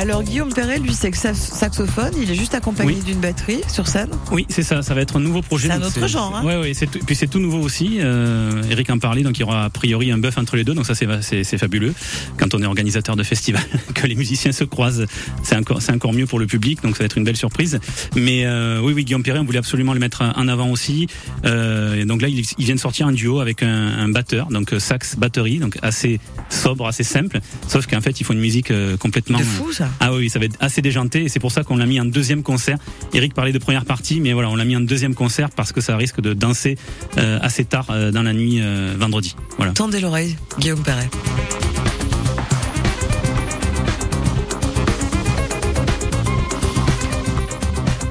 Alors 0.03 0.25
Guillaume 0.25 0.53
Perret, 0.53 0.81
lui, 0.81 0.95
c'est 0.95 1.15
sax- 1.15 1.39
saxophone. 1.53 2.11
Il 2.21 2.29
est 2.29 2.35
juste 2.35 2.55
accompagné 2.57 2.95
Oui. 2.95 3.03
d'une 3.05 3.21
batterie 3.21 3.61
sur 3.73 3.87
scène. 3.87 4.09
Oui, 4.33 4.47
c'est 4.49 4.65
ça. 4.65 4.83
Ça 4.83 4.95
va 4.95 5.01
être 5.01 5.17
un 5.17 5.21
nouveau 5.21 5.43
projet. 5.43 5.69
C'est 5.69 5.75
un 5.75 5.83
autre 5.83 6.09
genre, 6.09 6.35
hein. 6.35 6.45
Ouais, 6.45 6.57
ouais. 6.57 6.75
C'est 6.75 6.89
tout- 6.91 6.99
puis 7.07 7.15
c'est 7.15 7.29
tout 7.29 7.39
nouveau 7.39 7.59
aussi. 7.61 7.99
Euh, 8.01 8.65
Eric 8.69 8.91
en 8.91 8.99
parlait, 8.99 9.23
donc 9.23 9.39
il 9.39 9.43
y 9.43 9.45
aura 9.45 9.65
a 9.65 9.71
priori 9.71 10.11
un 10.11 10.19
bœuf 10.19 10.39
entre 10.39 10.57
les 10.57 10.65
deux. 10.65 10.75
Donc 10.75 10.87
ça, 10.87 10.95
c'est 10.97 11.57
fabuleux. 11.59 11.95
Quand 12.37 12.53
on 12.55 12.61
est 12.63 12.67
organisateur 12.67 13.15
de 13.15 13.23
festival, 13.23 13.63
que 13.95 14.09
les 14.09 14.17
musiciens 14.17 14.51
se 14.51 14.65
croisent, 14.65 15.07
c'est 15.45 15.55
encore 15.57 15.81
c'est 15.81 15.93
encore 15.93 16.13
mieux 16.13 16.27
pour 16.27 16.41
le 16.41 16.47
public. 16.49 16.83
Donc 16.83 16.97
ça 16.97 17.05
va 17.05 17.07
être 17.07 17.19
une 17.19 17.25
belle 17.25 17.37
surprise. 17.37 17.79
Mais 18.17 18.45
euh, 18.45 18.81
oui, 18.83 18.95
oui, 18.95 19.05
Guillaume 19.05 19.23
Perret, 19.23 19.39
on 19.39 19.45
voulait 19.45 19.59
absolument 19.61 19.95
le 19.95 20.01
mettre 20.01 20.23
en 20.23 20.49
avant 20.49 20.69
aussi. 20.71 21.07
Euh, 21.45 21.95
et 21.95 22.05
donc 22.07 22.23
là, 22.23 22.29
il, 22.29 22.41
il 22.59 22.65
vient 22.65 22.75
de 22.75 22.81
sortir 22.81 23.07
un 23.07 23.13
duo 23.13 23.39
avec 23.39 23.63
un, 23.63 23.69
un 23.99 24.09
batteur, 24.09 24.49
donc 24.49 24.73
euh, 24.73 24.81
sax 24.81 25.15
batterie, 25.17 25.59
donc 25.61 25.79
assez 25.81 26.19
sobre, 26.49 26.89
assez 26.89 27.05
simple. 27.05 27.39
Sauf 27.69 27.87
qu'en 27.87 28.01
fait, 28.01 28.21
il 28.21 28.25
faut 28.25 28.33
une 28.33 28.41
musique 28.41 28.73
euh, 28.73 28.97
complètement 28.97 29.39
De 29.39 29.45
fou, 29.45 29.71
ça. 29.73 29.89
Ah 30.01 30.13
oui, 30.13 30.31
ça 30.31 30.39
va 30.39 30.47
être 30.47 30.57
assez 30.61 30.83
déjanté 30.83 31.25
et 31.25 31.29
c'est 31.29 31.41
pour 31.41 31.53
ça 31.53 31.65
qu'on 31.65 31.77
l'a 31.77 31.87
mis 31.87 32.01
en 32.01 32.05
deuxième 32.05 32.43
concert. 32.43 32.79
Eric 33.15 33.35
parlait 33.35 33.53
de 33.53 33.59
première 33.59 33.85
partie, 33.85 34.21
mais 34.21 34.33
voilà, 34.33 34.51
on 34.51 34.57
l'a 34.57 34.65
mis 34.65 34.77
en 34.77 34.81
deuxième 34.81 35.15
concert 35.15 35.51
parce 35.51 35.73
que 35.73 35.81
ça 35.81 35.97
risque 35.97 36.21
de 36.21 36.35
danser 36.35 36.77
euh, 37.19 37.39
assez 37.41 37.65
tard 37.65 37.87
euh, 37.91 38.11
dans 38.11 38.23
la 38.23 38.33
nuit 38.33 38.61
euh, 38.61 38.95
vendredi. 38.99 39.37
Voilà. 39.57 39.73
Tendez 39.73 40.01
l'oreille, 40.01 40.37
Guillaume 40.59 40.83
Perret. 40.83 41.09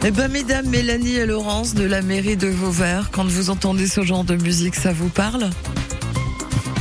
Eh 0.04 0.10
ben, 0.10 0.30
mesdames, 0.30 0.68
Mélanie 0.68 1.16
et 1.16 1.28
Laurence 1.28 1.76
de 1.76 1.84
la 1.84 2.02
mairie 2.02 2.36
de 2.36 2.48
Vauvert, 2.48 3.12
quand 3.12 3.26
vous 3.26 3.52
entendez 3.52 3.86
ce 3.86 4.02
genre 4.02 4.24
de 4.24 4.36
musique, 4.36 4.74
ça 4.74 4.94
vous 4.94 5.10
parle? 5.10 5.52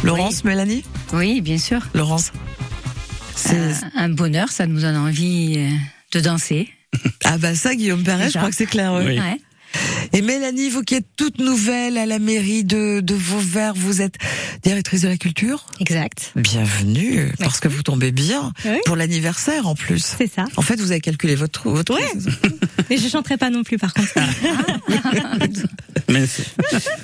Laurence, 0.02 0.42
Mélanie? 0.42 0.85
Oui, 1.12 1.42
bien 1.42 1.59
sûr. 1.59 1.80
Laurence 1.92 2.33
C'est... 3.50 3.87
Un 3.97 4.09
bonheur, 4.09 4.49
ça 4.50 4.66
nous 4.66 4.80
donne 4.80 4.97
envie 4.97 5.54
euh, 5.59 5.69
de 6.12 6.21
danser. 6.21 6.69
Ah 7.25 7.38
bah 7.38 7.54
ça, 7.54 7.75
Guillaume 7.76 8.02
Perret, 8.02 8.28
je 8.30 8.38
crois 8.38 8.50
que 8.50 8.57
c'est 8.57 8.66
clair. 8.66 8.92
oui. 8.95 9.04
Oui. 9.07 9.19
Ouais. 9.21 9.40
Et 10.12 10.21
Mélanie, 10.23 10.69
vous 10.69 10.83
qui 10.83 10.97
êtes 10.97 11.07
toute 11.16 11.38
nouvelle 11.38 11.97
à 11.97 12.04
la 12.07 12.19
mairie 12.19 12.64
de, 12.64 12.99
de 12.99 13.14
Vauvert, 13.14 13.75
vous 13.76 14.00
êtes 14.02 14.16
directrice 14.64 15.02
de 15.02 15.09
la 15.09 15.16
culture? 15.16 15.64
Exact. 15.78 16.33
Bienvenue, 16.35 17.33
parce 17.38 17.61
que 17.61 17.69
vous 17.69 17.85
tombez 17.85 18.11
bien 18.11 18.52
Oui. 18.64 18.78
pour 18.85 18.97
l'anniversaire 18.97 19.69
en 19.69 19.76
plus. 19.76 20.16
C'est 20.19 20.26
ça. 20.33 20.47
En 20.57 20.62
fait, 20.62 20.80
vous 20.80 20.90
avez 20.90 21.00
calculé 21.00 21.37
votre 21.37 21.52
trou. 21.61 21.71
Votre 21.71 21.95
Ouais. 21.95 22.11
Mais 22.90 22.97
je 22.97 23.07
chanterai 23.09 23.37
pas 23.37 23.50
non 23.50 23.62
plus, 23.62 23.78
par 23.78 23.95
contre. 23.95 24.12
Mais 26.11 26.25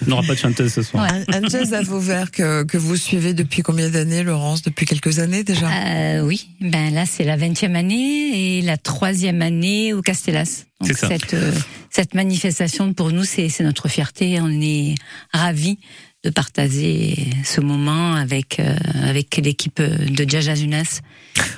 on 0.06 0.10
n'aura 0.10 0.22
pas 0.22 0.34
de 0.34 0.38
chanteuse 0.38 0.72
ce 0.72 0.82
soir. 0.82 1.04
Ouais. 1.10 1.24
Un, 1.34 1.44
un 1.44 1.48
jazz 1.48 1.72
à 1.74 1.82
Vauvert 1.82 2.30
que, 2.30 2.64
que 2.64 2.76
vous 2.76 2.96
suivez 2.96 3.34
depuis 3.34 3.62
combien 3.62 3.88
d'années, 3.88 4.22
Laurence? 4.22 4.62
Depuis 4.62 4.84
quelques 4.86 5.18
années 5.20 5.44
déjà? 5.44 5.68
Euh, 5.68 6.20
oui, 6.22 6.48
ben 6.60 6.92
là 6.92 7.06
c'est 7.06 7.24
la 7.24 7.36
20e 7.36 7.74
année 7.74 8.58
et 8.58 8.62
la 8.62 8.76
troisième 8.76 9.42
année 9.42 9.92
au 9.94 10.02
Castellas. 10.02 10.64
Donc 10.80 10.88
C'est 10.90 10.96
ça. 10.98 11.08
cette 11.08 11.34
euh, 11.34 11.52
cette 11.90 12.14
manifestation 12.14 12.92
pour 12.92 13.12
nous 13.12 13.24
c'est 13.24 13.48
c'est 13.48 13.64
notre 13.64 13.88
fierté. 13.88 14.38
On 14.40 14.50
est 14.60 14.94
ravis 15.32 15.78
de 16.26 16.30
partager 16.30 17.28
ce 17.44 17.60
moment 17.60 18.14
avec 18.14 18.58
euh, 18.58 18.74
avec 19.04 19.36
l'équipe 19.36 19.80
de 19.80 20.28
Jazz 20.28 20.48
Azunas. 20.48 21.00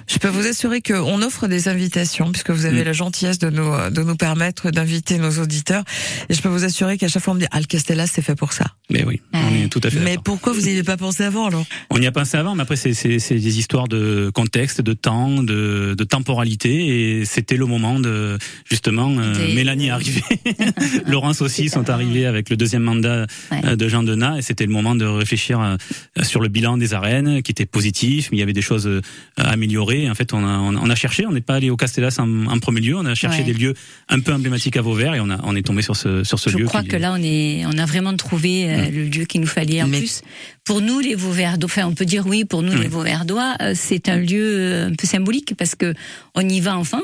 Je 0.06 0.18
peux 0.18 0.28
vous 0.28 0.46
assurer 0.46 0.80
qu'on 0.82 1.22
offre 1.22 1.46
des 1.46 1.68
invitations, 1.68 2.30
puisque 2.32 2.50
vous 2.50 2.66
avez 2.66 2.82
Mm. 2.82 2.84
la 2.84 2.92
gentillesse 2.92 3.38
de 3.38 3.48
nous, 3.50 3.70
de 3.90 4.02
nous 4.02 4.16
permettre 4.16 4.70
d'inviter 4.70 5.18
nos 5.18 5.30
auditeurs. 5.38 5.84
Et 6.28 6.34
je 6.34 6.42
peux 6.42 6.48
vous 6.48 6.64
assurer 6.64 6.98
qu'à 6.98 7.08
chaque 7.08 7.22
fois, 7.22 7.32
on 7.32 7.36
me 7.36 7.40
dit, 7.40 7.46
ah, 7.50 7.60
le 7.60 7.66
Castellas, 7.66 8.08
c'est 8.08 8.22
fait 8.22 8.34
pour 8.34 8.52
ça. 8.52 8.66
Mais 8.90 9.04
oui, 9.04 9.20
on 9.32 9.54
est 9.54 9.68
tout 9.68 9.80
à 9.84 9.90
fait 9.90 10.00
Mais 10.00 10.16
pourquoi 10.22 10.52
vous 10.52 10.60
n'y 10.62 10.70
avez 10.70 10.82
pas 10.82 10.96
pensé 10.96 11.22
avant, 11.24 11.46
alors? 11.46 11.64
On 11.90 12.00
y 12.00 12.06
a 12.06 12.12
pensé 12.12 12.36
avant, 12.36 12.54
mais 12.54 12.62
après 12.62 12.76
c'est 12.76 12.94
c'est 12.94 13.18
c'est 13.18 13.34
des 13.36 13.58
histoires 13.58 13.86
de 13.88 14.30
contexte, 14.34 14.80
de 14.80 14.92
temps, 14.94 15.42
de, 15.42 15.94
de 15.96 16.04
temporalité, 16.04 17.20
et 17.20 17.24
c'était 17.24 17.56
le 17.56 17.66
moment 17.66 18.00
de 18.00 18.38
justement 18.68 19.14
euh, 19.18 19.54
Mélanie 19.54 19.86
est 19.88 19.90
arrivée, 19.90 20.22
Laurence 21.06 21.40
aussi 21.42 21.68
sont 21.68 21.88
arrivés 21.90 22.26
avec 22.26 22.50
le 22.50 22.56
deuxième 22.56 22.82
mandat 22.82 23.26
Ouais. 23.52 23.60
euh, 23.64 23.76
de 23.76 23.88
Jean 23.88 24.02
Denat, 24.02 24.38
et 24.38 24.42
c'était 24.42 24.57
le 24.66 24.72
moment 24.72 24.94
de 24.94 25.04
réfléchir 25.04 25.60
euh, 25.60 25.76
sur 26.22 26.40
le 26.40 26.48
bilan 26.48 26.76
des 26.76 26.94
arènes, 26.94 27.42
qui 27.42 27.50
était 27.52 27.66
positif, 27.66 28.28
mais 28.30 28.36
il 28.38 28.40
y 28.40 28.42
avait 28.42 28.52
des 28.52 28.62
choses 28.62 28.86
euh, 28.86 29.00
à 29.36 29.50
améliorer. 29.50 30.08
En 30.10 30.14
fait, 30.14 30.32
on 30.32 30.44
a 30.44 30.58
on 30.58 30.94
cherché, 30.94 31.26
on 31.26 31.32
n'est 31.32 31.40
pas 31.40 31.54
allé 31.56 31.70
au 31.70 31.76
Castellas 31.76 32.16
en, 32.18 32.46
en 32.46 32.58
premier 32.58 32.80
lieu, 32.80 32.96
on 32.96 33.04
a 33.06 33.14
cherché 33.14 33.38
Ouais. 33.40 33.44
des 33.44 33.52
lieux 33.52 33.74
un 34.08 34.20
peu 34.20 34.32
emblématiques 34.32 34.76
à 34.76 34.82
Vauvert, 34.82 35.14
et 35.14 35.20
on 35.20 35.30
a 35.30 35.38
on 35.44 35.54
est 35.54 35.62
tombé 35.62 35.82
sur 35.82 35.94
ce 35.96 36.24
sur 36.24 36.38
ce 36.38 36.50
Je 36.50 36.58
lieu. 36.58 36.64
crois 36.64 36.82
qui- 36.82 36.88
que 36.88 36.96
là 36.96 37.12
on 37.12 37.22
est 37.22 37.64
on 37.66 37.76
a 37.78 37.84
vraiment 37.86 38.14
trouvé 38.16 38.68
euh, 38.70 38.90
le 38.90 39.04
lieu 39.04 39.24
qu'il 39.26 39.40
nous 39.40 39.46
fallait. 39.46 39.82
En 39.82 39.86
Mais- 39.88 39.98
plus, 39.98 40.22
pour 40.64 40.80
nous 40.80 40.98
les 41.00 41.14
Vauverdois, 41.14 41.66
enfin 41.66 41.86
on 41.86 41.94
peut 41.94 42.04
dire 42.06 42.26
oui 42.26 42.44
pour 42.44 42.62
nous 42.62 42.72
Oui. 42.72 42.80
les 42.80 42.88
Vauverdois, 42.88 43.56
c'est 43.74 44.08
un 44.08 44.16
lieu 44.18 44.86
un 44.90 44.94
peu 44.94 45.06
symbolique 45.06 45.54
parce 45.56 45.74
que 45.74 45.94
on 46.34 46.40
y 46.48 46.60
va 46.60 46.76
enfin, 46.76 47.02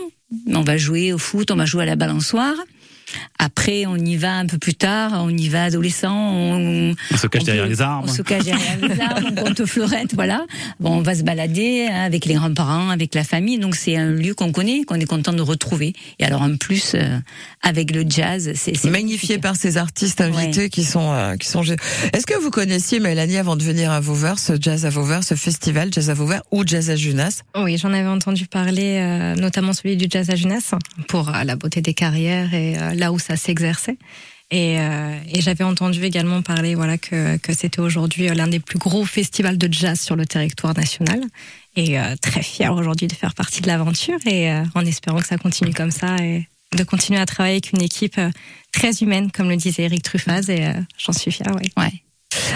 on 0.49 0.63
va 0.63 0.77
jouer 0.77 1.13
au 1.13 1.19
foot, 1.19 1.51
on 1.51 1.57
va 1.57 1.67
jouer 1.67 1.83
à 1.83 1.87
la 1.87 1.97
balançoire. 1.97 2.55
Après, 3.39 3.85
on 3.87 3.97
y 3.97 4.17
va 4.17 4.35
un 4.37 4.47
peu 4.47 4.59
plus 4.59 4.75
tard, 4.75 5.13
on 5.15 5.29
y 5.31 5.49
va 5.49 5.65
adolescent, 5.65 6.15
on, 6.15 6.95
on 7.13 7.17
se 7.17 7.27
cache 7.27 7.43
on 7.43 7.45
derrière 7.45 7.65
peut- 7.65 7.71
les 7.71 7.83
arbres. 7.83 8.09
On 8.09 8.13
se 8.13 8.23
cache 8.23 8.45
derrière 8.45 8.79
les 8.81 9.01
arbres, 9.01 9.29
on 9.31 9.35
compte 9.45 9.65
fleurette, 9.67 10.15
voilà. 10.15 10.47
Bon, 10.81 10.91
on 10.99 11.03
va 11.03 11.15
se 11.15 11.23
balader 11.23 11.89
hein, 11.91 12.05
avec 12.05 12.25
les 12.27 12.35
grands-parents, 12.35 12.91
avec 12.91 13.15
la 13.15 13.25
famille. 13.25 13.59
Donc 13.59 13.75
c'est 13.75 13.97
un 13.97 14.11
lieu 14.11 14.35
qu'on 14.35 14.53
connaît, 14.53 14.85
qu'on 14.85 14.95
est 14.97 15.05
content 15.07 15.33
de 15.33 15.43
retrouver. 15.43 15.93
Et 16.19 16.25
alors 16.25 16.43
en 16.43 16.57
plus, 16.57 16.93
euh, 16.95 17.19
avec 17.63 17.91
le 17.95 18.05
jazz, 18.09 18.53
c'est 18.55 18.77
c'est 18.77 18.91
Magnifié 18.91 19.39
par 19.39 19.57
ces 19.57 19.77
artistes 19.77 20.21
invités 20.21 20.69
qui 20.71 20.85
sont 20.85 21.13
euh, 21.13 21.37
qui 21.37 21.49
sont. 21.49 21.63
Est-ce 21.63 22.27
que 22.27 22.39
vous 22.39 22.51
connaissiez 22.51 23.01
Mélanie 23.01 23.37
avant 23.39 23.57
de 23.57 23.63
venir 23.63 23.91
à 23.91 24.01
Vauvert, 24.01 24.39
ce 24.39 24.53
jazz 24.61 24.87
à 24.87 24.91
Vauvert, 24.91 25.25
ce 25.25 25.35
festival 25.35 25.89
jazz 25.93 26.11
à 26.11 26.15
Vauvert 26.15 26.43
ou 26.53 26.63
jazz 26.67 26.91
à 26.91 26.97
Junas 26.97 27.43
Oui, 27.57 27.77
j'en 27.79 27.93
avais 27.93 28.07
entendu 28.09 28.47
parler, 28.47 28.99
euh, 29.01 29.35
notamment 29.35 29.73
celui 29.73 29.97
du 29.97 30.07
jazz 30.09 30.31
à 30.31 30.37
Junas, 30.37 30.73
pour 31.09 31.29
euh, 31.31 31.43
la 31.45 31.57
beauté 31.57 31.81
des 31.81 31.95
carrières 31.95 32.55
et 32.55 32.77
euh, 32.79 32.95
là 33.05 33.13
où 33.13 33.19
ça 33.19 33.37
s'exerçait. 33.37 33.99
Et, 34.51 34.79
euh, 34.79 35.19
et 35.33 35.41
j'avais 35.41 35.65
entendu 35.65 36.05
également 36.05 36.43
parler 36.43 36.75
voilà 36.75 36.97
que, 36.99 37.39
c'était 37.53 37.81
aujourd'hui 37.81 38.29
l'un 38.29 38.47
des 38.47 38.61
plus 38.61 38.79
gros 38.79 39.05
festivals 39.05 39.59
de 39.59 39.73
jazz 39.73 40.01
sur 40.01 40.17
le 40.17 40.27
territoire 40.27 40.75
national. 40.75 41.21
Et 41.77 41.99
euh, 41.99 42.15
très 42.21 42.43
fier 42.43 42.73
aujourd'hui 42.73 43.07
de 43.09 43.15
faire 43.15 43.35
partie 43.35 43.61
de 43.61 43.67
l'aventure 43.67 44.19
et 44.27 44.51
euh, 44.51 44.63
en 44.75 44.85
espérant 44.87 45.19
que 45.19 45.27
ça 45.27 45.39
continue 45.39 45.75
comme 45.75 45.91
ça 45.91 46.17
et 46.19 46.49
de 46.77 46.85
continuer 46.85 47.21
à 47.21 47.27
travailler 47.27 47.57
avec 47.57 47.73
une 47.73 47.83
équipe 47.83 48.21
très 48.73 48.93
humaine, 49.03 49.31
comme 49.31 49.49
le 49.49 49.57
disait 49.57 49.85
Eric 49.85 50.03
Truffaz, 50.03 50.51
et 50.51 50.73
j'en 50.99 51.13
suis 51.13 51.31
fière, 51.31 51.55
oui. 51.61 51.71
Ouais. 51.77 52.04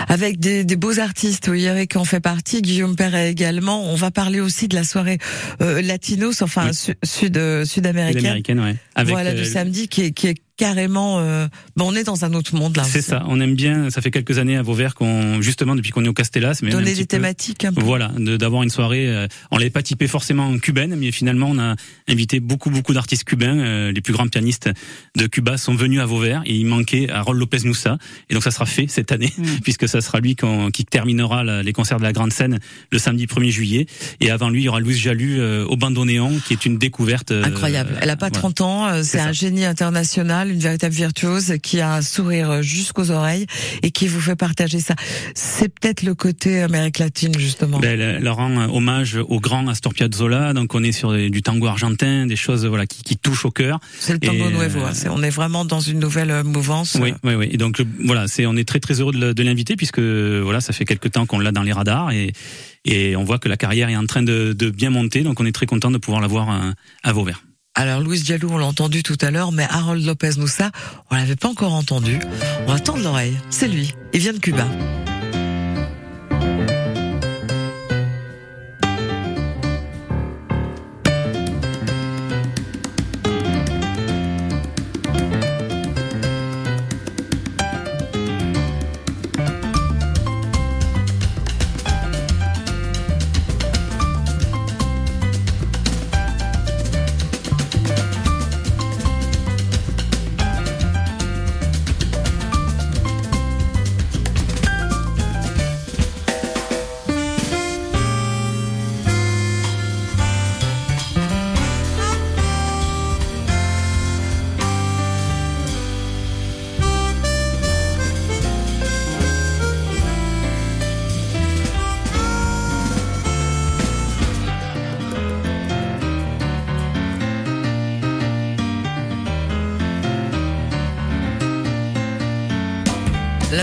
Avec 0.08 0.38
des, 0.38 0.64
des 0.64 0.76
beaux 0.76 0.99
artistes, 1.00 1.49
oui, 1.49 1.64
Eric 1.64 1.97
en 1.97 2.04
fait 2.04 2.20
partie, 2.20 2.62
Guillaume 2.62 2.97
Perret 2.97 3.30
également. 3.30 3.85
On 3.90 3.94
va 3.94 4.11
parler 4.11 4.40
aussi 4.40 4.68
de 4.68 4.75
la 4.75 4.85
soirée 4.85 5.18
euh, 5.61 5.82
latinos, 5.82 6.42
enfin 6.42 6.68
Oui. 6.68 6.75
su- 6.75 6.94
sud 7.04 7.37
euh, 7.37 7.64
sud-américaine. 7.64 8.25
américaine, 8.26 8.61
ouais. 8.61 8.76
Avec, 8.94 9.12
voilà 9.12 9.30
euh, 9.30 9.35
du 9.35 9.44
samedi 9.44 9.88
qui 9.88 10.02
est, 10.02 10.11
qui 10.12 10.28
est 10.28 10.37
carrément. 10.59 11.21
Euh, 11.21 11.47
bon, 11.77 11.91
on 11.91 11.95
est 11.95 12.05
dans 12.05 12.27
un 12.27 12.35
autre 12.35 12.55
monde 12.55 12.77
là. 12.77 12.85
C'est 12.85 13.00
ça, 13.00 13.25
on 13.29 13.41
aime 13.41 13.55
bien, 13.55 13.88
ça 13.88 14.03
fait 14.03 14.11
quelques 14.11 14.37
années 14.37 14.57
à 14.57 14.62
Vauvert 14.62 14.95
qu'on, 14.95 15.41
justement 15.41 15.75
depuis 15.75 15.91
qu'on 15.91 16.05
est 16.05 16.09
au 16.09 16.12
Castellas, 16.12 16.59
mais 16.62 16.71
Donner 16.71 16.93
des 16.95 17.00
peu- 17.03 17.07
thématiques 17.07 17.65
un 17.65 17.73
peu. 17.73 17.81
Voilà, 17.81 18.09
d'avoir 18.19 18.62
une 18.62 18.69
soirée. 18.71 19.07
euh, 19.09 19.27
on 19.50 19.57
l'avait 19.57 19.71
pas 19.71 19.83
typé 19.83 20.07
forcément 20.07 20.59
cubaine, 20.59 20.95
mais 20.97 21.11
finalement 21.12 21.49
on 21.50 21.59
a 21.59 21.77
invité 22.09 22.41
beaucoup 22.41 22.69
beaucoup 22.71 22.93
d'artistes 22.93 23.25
cubains. 23.25 23.59
euh, 23.59 23.93
les 23.93 24.00
plus 24.03 24.12
grands 24.12 24.27
pianistes 24.29 24.69
de 25.17 25.27
Cuba 25.27 25.57
sont 25.57 25.75
venus 25.75 26.00
à 26.00 26.05
Vauvert 26.07 26.43
et 26.45 26.55
il 26.55 26.67
manquait 26.67 27.09
Harold 27.09 27.38
Lopez 27.41 27.61
Moussa. 27.65 27.97
Et 28.29 28.35
donc 28.35 28.43
ça 28.43 28.50
sera 28.50 28.67
fait 28.67 28.87
cette 28.88 29.12
année, 29.12 29.33
Mm. 29.38 29.45
puisque 29.62 29.88
ça 29.88 30.00
sera 30.00 30.19
lui 30.21 30.37
qui 30.73 30.85
terminera 30.85 31.45
la- 31.45 31.62
les 31.62 31.73
concerts 31.73 31.99
de 31.99 32.03
la 32.03 32.12
grande 32.12 32.33
scène 32.33 32.59
le 32.91 32.99
samedi 32.99 33.27
1er 33.27 33.50
juillet. 33.50 33.87
Et 34.21 34.31
avant 34.31 34.50
lui, 34.50 34.62
il 34.62 34.65
y 34.65 34.69
aura 34.69 34.81
Louise 34.81 34.99
Jalu 34.99 35.38
euh, 35.38 35.65
au 35.67 35.77
bandoneon, 35.77 36.38
qui 36.47 36.53
est 36.53 36.67
une 36.67 36.79
découverte 36.79 37.31
euh, 37.31 37.45
Incroyable. 37.45 37.97
Elle 38.00 38.11
a 38.11 38.17
pas 38.17 38.29
voilà. 38.29 38.41
30 38.41 38.61
ans, 38.62 38.87
euh, 38.88 39.03
c'est 39.05 39.21
un 39.21 39.33
génie 39.33 39.65
international, 39.65 40.48
une 40.50 40.59
véritable 40.59 40.95
virtuose 40.95 41.55
qui 41.62 41.81
a 41.81 41.95
un 41.95 42.02
sourire 42.02 42.62
jusqu'aux 42.62 43.11
oreilles 43.11 43.47
et 43.83 43.90
qui 43.90 44.09
vous 44.09 44.21
fait 44.21 44.37
partager 44.37 44.81
ça. 44.81 44.95
C'est 45.35 45.69
peut-être 45.69 46.02
le 46.02 46.14
côté 46.14 46.62
Amérique 46.62 46.99
latine 46.99 47.33
justement. 47.38 47.78
Ben, 47.78 47.99
elle, 48.00 48.19
elle 48.21 48.28
rend 48.28 48.50
euh, 48.59 48.67
hommage 48.69 49.17
au 49.17 49.40
grand 49.40 49.67
Astor 49.69 49.95
Piazzolla, 49.95 50.52
donc 50.52 50.75
on 50.75 50.83
est 50.83 50.93
sur 50.93 51.12
du 51.12 51.43
tango 51.43 51.67
argentin, 51.67 52.26
des 52.26 52.37
choses 52.37 52.64
voilà 52.67 52.87
qui, 52.87 53.02
qui 53.02 53.17
touchent 53.17 53.45
au 53.45 53.50
cœur. 53.50 53.81
C'est 53.99 54.12
le 54.14 54.19
tango 54.21 54.49
et, 54.49 54.52
nuevo. 54.52 54.81
euh, 54.81 54.87
hein. 54.87 54.90
C'est- 54.95 55.09
on 55.09 55.23
est 55.23 55.31
vraiment 55.31 55.64
dans 55.64 55.81
une 55.81 55.99
nouvelle 55.99 56.31
euh, 56.31 56.45
mouvance. 56.45 56.97
Oui, 57.00 57.12
oui, 57.25 57.35
oui. 57.35 57.49
Et 57.50 57.57
donc 57.57 57.83
voilà, 58.05 58.28
c'est 58.28 58.47
on 58.47 58.57
est 58.57 58.67
très 58.67 58.81
très 58.81 59.00
heureux 59.00 59.12
de, 59.12 59.43
l'inviter 59.43 59.76
puisque 59.76 60.00
voilà, 60.00 60.61
ça 60.61 60.73
fait 60.73 60.85
quelques 60.85 61.12
temps 61.12 61.26
qu'on 61.26 61.38
l'a 61.38 61.52
dans 61.52 61.62
les 61.62 61.73
radars 61.73 62.11
et 62.11 62.33
et 62.85 63.17
on 63.17 63.25
voit 63.25 63.38
que 63.38 63.49
la 63.49 63.57
carrière 63.57 63.88
est 63.88 63.97
en 63.97 64.07
train 64.07 64.23
de, 64.23 64.52
de 64.52 64.71
bien 64.71 64.90
monter, 64.90 65.23
donc 65.23 65.40
on 65.40 65.47
est 65.47 65.52
très 65.52 65.67
content 65.67 65.90
de 65.90 65.99
pouvoir 65.99 66.23
l'avoir 66.23 66.49
à, 66.49 66.73
à 67.02 67.12
Vauvert. 67.12 67.43
Alors 67.78 68.00
Louis 68.00 68.20
Diallo, 68.23 68.49
on 68.50 68.58
l'a 68.58 68.66
entendu 68.66 69.04
tout 69.04 69.16
à 69.20 69.30
l'heure, 69.30 69.52
mais 69.52 69.64
Harold 69.70 70.04
Lopez 70.04 70.32
Moussa, 70.37 70.73
on 71.12 71.14
l'avait 71.14 71.37
pas 71.37 71.47
encore 71.47 71.75
entendu. 71.75 72.18
On 72.66 72.73
va 72.73 72.80
tendre 72.80 73.04
l'oreille. 73.04 73.38
C'est 73.50 73.68
lui. 73.68 73.94
Il 74.12 74.18
vient 74.18 74.32
de 74.32 74.38
Cuba. 74.38 74.66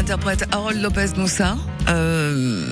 L'interprète 0.08 0.46
Harold 0.52 0.80
Lopez 0.84 1.08
Moussa, 1.18 1.58
euh, 1.90 2.64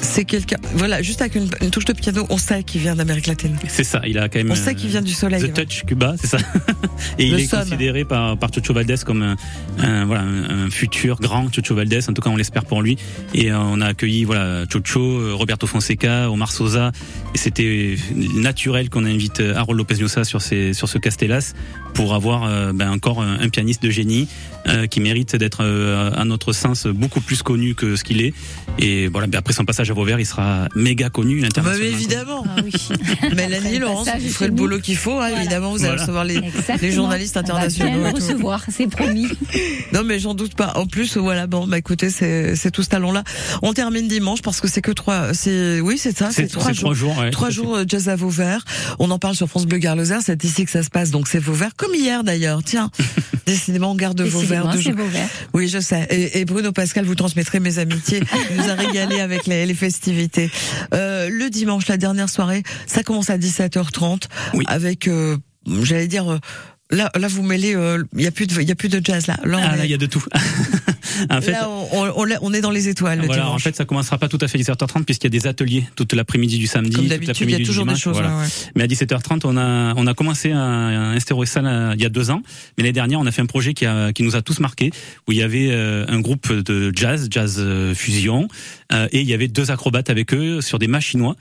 c'est 0.00 0.24
quelqu'un, 0.24 0.56
voilà, 0.72 1.02
juste 1.02 1.20
avec 1.20 1.34
une, 1.34 1.46
une 1.60 1.70
touche 1.70 1.84
de 1.84 1.92
piano, 1.92 2.24
on 2.30 2.38
sait 2.38 2.62
qu'il 2.62 2.80
vient 2.80 2.96
d'Amérique 2.96 3.26
latine. 3.26 3.58
C'est 3.68 3.84
ça, 3.84 4.00
il 4.06 4.16
a 4.16 4.30
quand 4.30 4.38
même. 4.38 4.50
On 4.50 4.54
sait 4.54 4.74
qu'il 4.74 4.88
vient 4.88 5.02
du 5.02 5.12
soleil. 5.12 5.42
The 5.42 5.52
Touch 5.52 5.84
Cuba, 5.84 6.14
c'est 6.18 6.28
ça. 6.28 6.38
Et 7.18 7.28
Le 7.28 7.38
il 7.38 7.44
est 7.44 7.46
son. 7.46 7.58
considéré 7.58 8.06
par, 8.06 8.38
par 8.38 8.48
Chucho 8.54 8.72
Valdés 8.72 8.94
comme 9.04 9.20
un, 9.20 9.36
un- 9.78 10.06
voilà, 10.06 10.22
un, 10.22 10.64
un 10.64 10.70
futur 10.70 11.18
grand 11.20 11.52
Chucho 11.52 11.74
Valdés. 11.74 12.08
En 12.08 12.14
tout 12.14 12.22
cas, 12.22 12.30
on 12.30 12.36
l'espère 12.36 12.64
pour 12.64 12.80
lui. 12.80 12.96
Et 13.34 13.50
euh, 13.52 13.58
on 13.58 13.82
a 13.82 13.86
accueilli 13.88 14.24
voilà 14.24 14.64
Chucho, 14.72 15.00
euh, 15.20 15.34
Roberto 15.34 15.66
Fonseca, 15.66 16.30
Omar 16.30 16.50
Sosa. 16.50 16.92
Et 17.34 17.38
c'était 17.38 17.96
naturel 18.16 18.88
qu'on 18.88 19.04
invite 19.04 19.40
Harold 19.54 19.76
Lopez 19.76 19.96
Moussa 20.00 20.24
sur, 20.24 20.40
ces, 20.40 20.72
sur 20.72 20.88
ce 20.88 20.96
Castellas 20.96 21.52
pour 21.94 22.14
avoir 22.14 22.44
euh, 22.44 22.72
ben, 22.72 22.90
encore 22.90 23.22
un, 23.22 23.40
un 23.40 23.48
pianiste 23.48 23.82
de 23.82 23.90
génie 23.90 24.28
euh, 24.68 24.86
qui 24.86 25.00
mérite 25.00 25.34
d'être 25.36 25.62
euh, 25.62 26.10
à 26.14 26.24
notre 26.24 26.52
sens 26.52 26.86
beaucoup 26.86 27.20
plus 27.20 27.42
connu 27.42 27.74
que 27.74 27.96
ce 27.96 28.04
qu'il 28.04 28.20
est. 28.22 28.32
Et 28.78 29.08
voilà, 29.08 29.26
ben, 29.26 29.38
après 29.38 29.52
son 29.52 29.64
passage 29.64 29.90
à 29.90 29.94
Vauvert, 29.94 30.20
il 30.20 30.26
sera 30.26 30.68
méga 30.76 31.10
connu 31.10 31.40
Bah, 31.40 31.46
internationalement. 31.48 31.90
mais 31.90 31.96
évidemment. 32.00 32.44
Ah 32.56 32.60
oui. 32.64 32.72
Le 33.72 33.78
Laurence, 33.80 34.08
vous 34.20 34.28
ferez 34.30 34.46
le 34.48 34.52
boulot 34.54 34.78
qu'il 34.80 34.96
faut. 34.96 35.12
hein, 35.12 35.28
Voilà. 35.28 35.40
Évidemment, 35.40 35.72
vous 35.72 35.84
allez 35.84 36.00
recevoir 36.00 36.24
les, 36.24 36.40
journalistes 36.92 37.36
On 37.36 37.40
va 37.40 37.44
internationaux. 37.46 37.98
bien 38.00 38.10
recevoir, 38.12 38.64
c'est 38.68 38.86
promis. 38.88 39.26
Non, 39.92 40.04
mais 40.04 40.18
j'en 40.18 40.34
doute 40.34 40.54
pas. 40.54 40.72
En 40.76 40.86
plus, 40.86 41.16
voilà, 41.16 41.46
bon, 41.46 41.66
bah 41.66 41.78
écoutez, 41.78 42.10
c'est 42.10 42.54
c'est 42.56 42.70
tout 42.70 42.82
ce 42.82 42.90
talent-là. 42.90 43.24
On 43.62 43.72
termine 43.72 44.06
dimanche 44.06 44.42
parce 44.42 44.60
que 44.60 44.68
c'est 44.68 44.82
que 44.82 44.92
trois. 44.92 45.32
C'est 45.32 45.80
oui, 45.80 45.96
c'est 45.96 46.16
ça. 46.16 46.28
C'est 46.30 46.46
trois 46.46 46.66
c'est 46.66 46.74
jours. 46.74 46.80
trois 46.90 46.94
jours. 46.94 47.18
ouais, 47.18 47.30
Trois 47.30 47.48
jours 47.50 47.74
euh, 47.76 47.84
jazz 47.86 48.08
à 48.10 48.16
Vauvert. 48.16 48.64
On 48.98 49.10
en 49.10 49.18
parle 49.18 49.34
sur 49.34 49.48
France 49.48 49.64
Bleu 49.66 49.78
Garloser. 49.78 50.18
C'est 50.22 50.44
ici 50.44 50.64
que 50.66 50.70
ça 50.70 50.82
se 50.82 50.90
passe. 50.90 51.10
Donc 51.10 51.26
c'est 51.26 51.38
Vauvert, 51.38 51.70
comme 51.74 51.87
hier 51.94 52.24
d'ailleurs. 52.24 52.62
Tiens, 52.64 52.90
décidément, 53.46 53.92
on 53.92 53.94
garde 53.94 54.22
jours. 54.24 54.42
Vauvert. 54.42 54.64
Oui, 55.54 55.68
je 55.68 55.78
sais. 55.80 56.06
Et, 56.10 56.40
et 56.40 56.44
Bruno 56.44 56.72
Pascal, 56.72 57.04
vous 57.04 57.14
transmettrez 57.14 57.60
mes 57.60 57.78
amitiés. 57.78 58.22
Il 58.50 58.56
nous 58.56 58.68
a 58.70 58.74
régalé 58.76 59.20
avec 59.20 59.46
les, 59.46 59.66
les 59.66 59.74
festivités. 59.74 60.50
Euh, 60.94 61.28
le 61.30 61.50
dimanche, 61.50 61.86
la 61.88 61.96
dernière 61.96 62.28
soirée, 62.28 62.62
ça 62.86 63.02
commence 63.02 63.30
à 63.30 63.38
17h30 63.38 64.24
Oui. 64.54 64.64
avec, 64.68 65.08
euh, 65.08 65.36
j'allais 65.82 66.08
dire. 66.08 66.30
euh, 66.32 66.38
Là, 66.90 67.10
là, 67.18 67.28
vous 67.28 67.42
mêlez. 67.42 67.74
euh, 67.76 68.02
Il 68.16 68.22
y 68.22 68.26
a 68.26 68.30
plus 68.30 68.46
de, 68.46 68.58
il 68.62 68.66
y 68.66 68.72
a 68.72 68.74
plus 68.74 68.88
de 68.88 68.98
jazz 69.04 69.26
là. 69.26 69.36
Là, 69.44 69.58
Ah 69.62 69.76
là, 69.76 69.84
il 69.84 69.90
y 69.90 69.94
a 69.94 69.98
de 69.98 70.06
tout. 70.06 70.24
en 71.30 71.40
fait, 71.40 71.52
là, 71.52 71.68
on, 71.68 72.12
on- 72.16 72.26
on- 72.42 72.52
est 72.52 72.60
dans 72.60 72.70
les 72.70 72.88
étoiles. 72.88 73.20
le 73.20 73.26
voilà, 73.26 73.42
dimanche. 73.42 73.54
en 73.60 73.62
fait, 73.62 73.76
ça 73.76 73.84
commencera 73.84 74.18
pas 74.18 74.28
tout 74.28 74.38
à 74.40 74.48
fait 74.48 74.58
17h30 74.58 75.04
puisqu'il 75.04 75.26
y 75.32 75.36
a 75.36 75.40
des 75.40 75.46
ateliers 75.46 75.84
toute 75.96 76.12
l'après-midi 76.12 76.58
du 76.58 76.66
samedi, 76.66 76.90
comme 76.92 77.04
toute 77.04 77.10
d'habitude, 77.10 77.34
il 77.48 77.50
y 77.50 77.52
l'après-midi 77.52 77.54
a 77.54 77.58
du 77.58 77.64
toujours 77.64 77.86
des 77.86 77.94
choses. 77.96 78.14
voilà. 78.14 78.36
ouais, 78.36 78.42
ouais. 78.42 78.48
Mais 78.74 78.82
à 78.84 78.86
17h30, 78.86 79.40
on 79.44 79.56
a 79.56 79.94
on 79.96 80.06
a 80.06 80.14
commencé 80.14 80.52
à 80.52 80.58
instaurer 81.10 81.46
ça 81.46 81.62
là, 81.62 81.94
il 81.94 82.02
y 82.02 82.06
a 82.06 82.08
deux 82.08 82.30
ans. 82.30 82.42
Mais 82.76 82.84
l'année 82.84 82.92
dernière, 82.92 83.20
on 83.20 83.26
a 83.26 83.32
fait 83.32 83.42
un 83.42 83.46
projet 83.46 83.74
qui 83.74 83.86
a 83.86 84.12
qui 84.12 84.22
nous 84.22 84.36
a 84.36 84.42
tous 84.42 84.60
marqué, 84.60 84.90
où 85.26 85.32
il 85.32 85.38
y 85.38 85.42
avait 85.42 85.68
euh, 85.70 86.04
un 86.08 86.20
groupe 86.20 86.52
de 86.52 86.92
jazz, 86.94 87.28
jazz 87.30 87.56
euh, 87.58 87.94
fusion, 87.94 88.48
euh, 88.92 89.08
et 89.12 89.20
il 89.20 89.26
y 89.28 89.34
avait 89.34 89.48
deux 89.48 89.70
acrobates 89.70 90.10
avec 90.10 90.32
eux 90.34 90.60
sur 90.60 90.78
des 90.78 90.88
machinois. 90.88 91.36